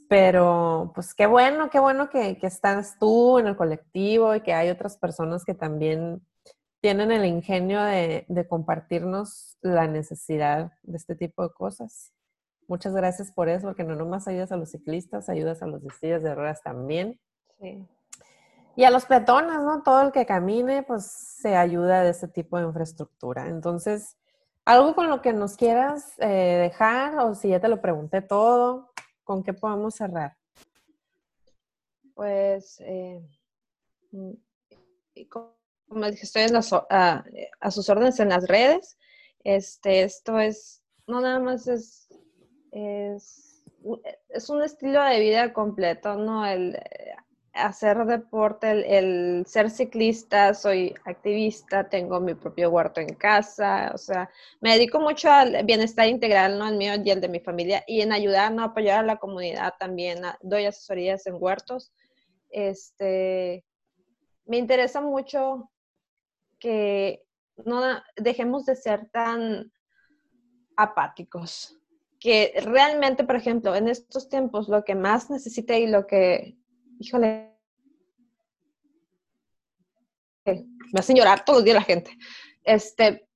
[0.08, 4.68] Pero pues qué bueno, qué bueno que, estás tú en el colectivo y que hay
[4.68, 6.20] otras personas que también
[6.80, 12.12] tienen el ingenio de, compartirnos la necesidad de este tipo de cosas.
[12.68, 16.20] Muchas gracias por eso, porque no nomás ayudas a los ciclistas, ayudas a los de
[16.20, 17.18] de ruedas también.
[17.58, 17.86] Sí.
[18.76, 19.82] Y a los peatones, ¿no?
[19.82, 23.46] Todo el que camine, pues se ayuda de ese tipo de infraestructura.
[23.46, 24.16] Entonces,
[24.64, 28.90] algo con lo que nos quieras eh, dejar, o si ya te lo pregunté todo,
[29.22, 30.36] ¿con qué podemos cerrar?
[32.14, 33.22] Pues, eh,
[34.10, 34.32] mm,
[35.86, 36.46] como dije, estoy
[36.90, 37.24] a,
[37.60, 38.98] a, sus órdenes en las redes.
[39.44, 42.08] Este, esto es, no nada más es,
[42.72, 43.62] es,
[44.30, 46.44] es un estilo de vida completo, ¿no?
[46.46, 46.76] El,
[47.54, 54.28] hacer deporte, el, ser ciclista, soy activista, tengo mi propio huerto en casa, o sea,
[54.60, 56.68] me dedico mucho al bienestar integral, ¿no?
[56.68, 58.64] El mío y el de mi familia, y en ayudar, ¿no?
[58.64, 61.92] Apoyar a la comunidad también, doy asesorías en huertos.
[62.50, 63.64] Este,
[64.46, 65.70] me interesa mucho
[66.58, 67.24] que
[67.64, 67.82] no
[68.16, 69.72] dejemos de ser tan
[70.76, 71.78] apáticos,
[72.18, 76.56] que realmente, por ejemplo, en estos tiempos lo que más necesité y lo que
[76.98, 77.54] híjole,
[80.44, 82.16] me hacen llorar todos los días la gente.
[82.62, 83.28] Este,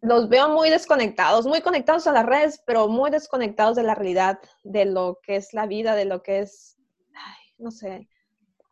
[0.00, 4.40] los veo muy desconectados, muy conectados a las redes, pero muy desconectados de la realidad,
[4.64, 6.76] de lo que es la vida, de lo que es,
[7.58, 8.08] no sé,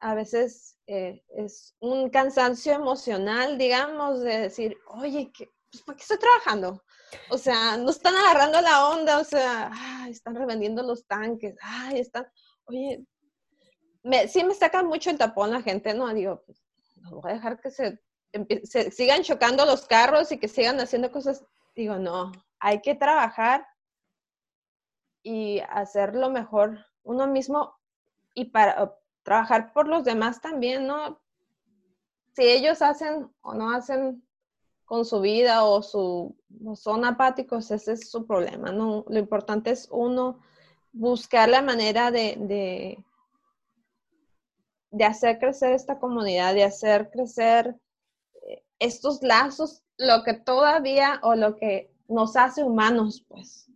[0.01, 5.31] a veces eh, es un cansancio emocional, digamos, de decir, oye,
[5.71, 6.83] pues, ¿por qué estoy trabajando?
[7.29, 9.71] O sea, no están agarrando la onda, o sea,
[10.09, 12.27] están revendiendo los tanques, ay, están,
[12.65, 13.05] oye,
[14.03, 16.13] me, sí me saca mucho el tapón la gente, ¿no?
[16.15, 16.63] Digo, pues,
[16.97, 18.01] no voy a dejar que se,
[18.91, 21.45] sigan chocando los carros y que sigan haciendo cosas.
[21.75, 23.67] Digo, no, hay que trabajar
[25.23, 27.79] y hacer lo mejor uno mismo
[28.35, 31.21] y para trabajar por los demás también, ¿no?
[32.35, 34.23] Si ellos hacen o no hacen
[34.85, 36.37] con su vida o su
[36.75, 39.05] son apáticos, ese es su problema, ¿no?
[39.09, 40.41] Lo importante es uno
[40.93, 43.05] buscar la manera de
[45.05, 47.77] hacer crecer esta comunidad, de hacer crecer
[48.49, 53.71] eh, estos lazos, lo que todavía o lo que nos hace humanos, pues,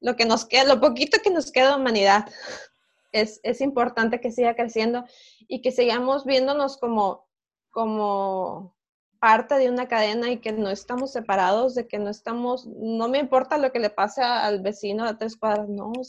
[0.00, 2.28] lo que nos queda, lo poquito que nos queda de humanidad,
[3.12, 5.04] es, es importante que siga creciendo
[5.48, 7.28] y que sigamos viéndonos como,
[7.70, 8.74] como
[9.20, 13.18] parte de una cadena y que no estamos separados, de que no estamos, no me
[13.18, 16.04] importa lo que le pase al vecino de tres cuadras, no, o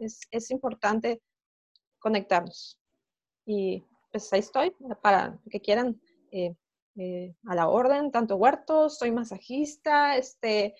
[0.00, 1.22] es, importante
[1.98, 2.78] conectarnos.
[3.46, 6.00] Y pues ahí estoy, para que quieran,
[6.30, 6.54] eh,
[6.96, 10.74] eh, a la orden, tanto huertos, soy masajista, este,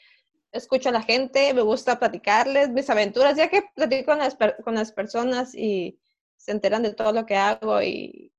[0.52, 4.74] escucho a la gente, me gusta platicarles mis aventuras, ya que platico con las, con
[4.74, 5.98] las personas y
[6.36, 8.30] se enteran de todo lo que hago y,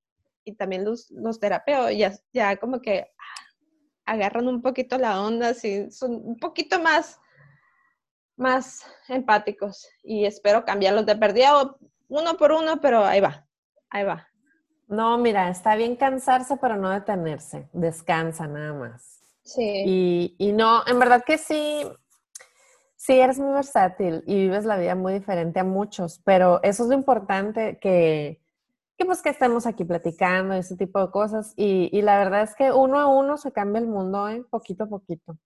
[0.60, 5.90] también los, los terapeo, ya, ya como que ah, agarran un poquito la onda, así,
[5.90, 7.20] son un poquito más
[8.38, 11.78] más empáticos y espero cambiarlos de perdido
[12.08, 13.46] uno por uno, pero ahí va,
[13.90, 14.28] ahí va.
[14.88, 17.70] No, mira, está bien cansarse, pero no detenerse.
[17.74, 19.20] Descansa nada más.
[19.44, 20.36] Sí.
[20.38, 21.88] Y, no, en verdad que sí,
[22.96, 26.90] sí eres muy versátil y vives la vida muy diferente a muchos, pero eso es
[26.90, 28.42] lo importante que,
[28.98, 31.54] que pues que estemos aquí platicando ese tipo de cosas.
[31.56, 34.44] Y, y la verdad es que uno a uno se cambia el mundo, ¿eh?
[34.50, 35.38] poquito a poquito.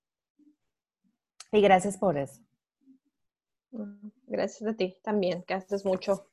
[1.51, 2.41] Y gracias por eso.
[4.27, 6.27] Gracias a ti también, que haces mucho.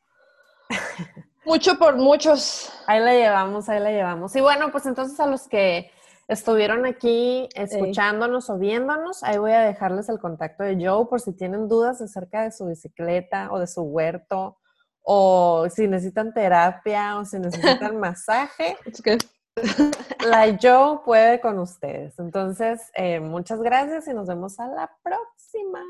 [1.45, 2.73] mucho por muchos.
[2.87, 4.35] Ahí la llevamos, ahí la llevamos.
[4.37, 5.91] Y bueno, pues entonces a los que
[6.29, 11.33] estuvieron aquí escuchándonos o viéndonos, ahí voy a dejarles el contacto de Joe por si
[11.33, 14.59] tienen dudas acerca de su bicicleta o de su huerto
[15.03, 18.77] o si necesitan terapia o si necesitan masaje.
[20.27, 22.19] La Joe puede con ustedes.
[22.19, 25.81] Entonces, eh, muchas gracias y nos vemos a la próxima.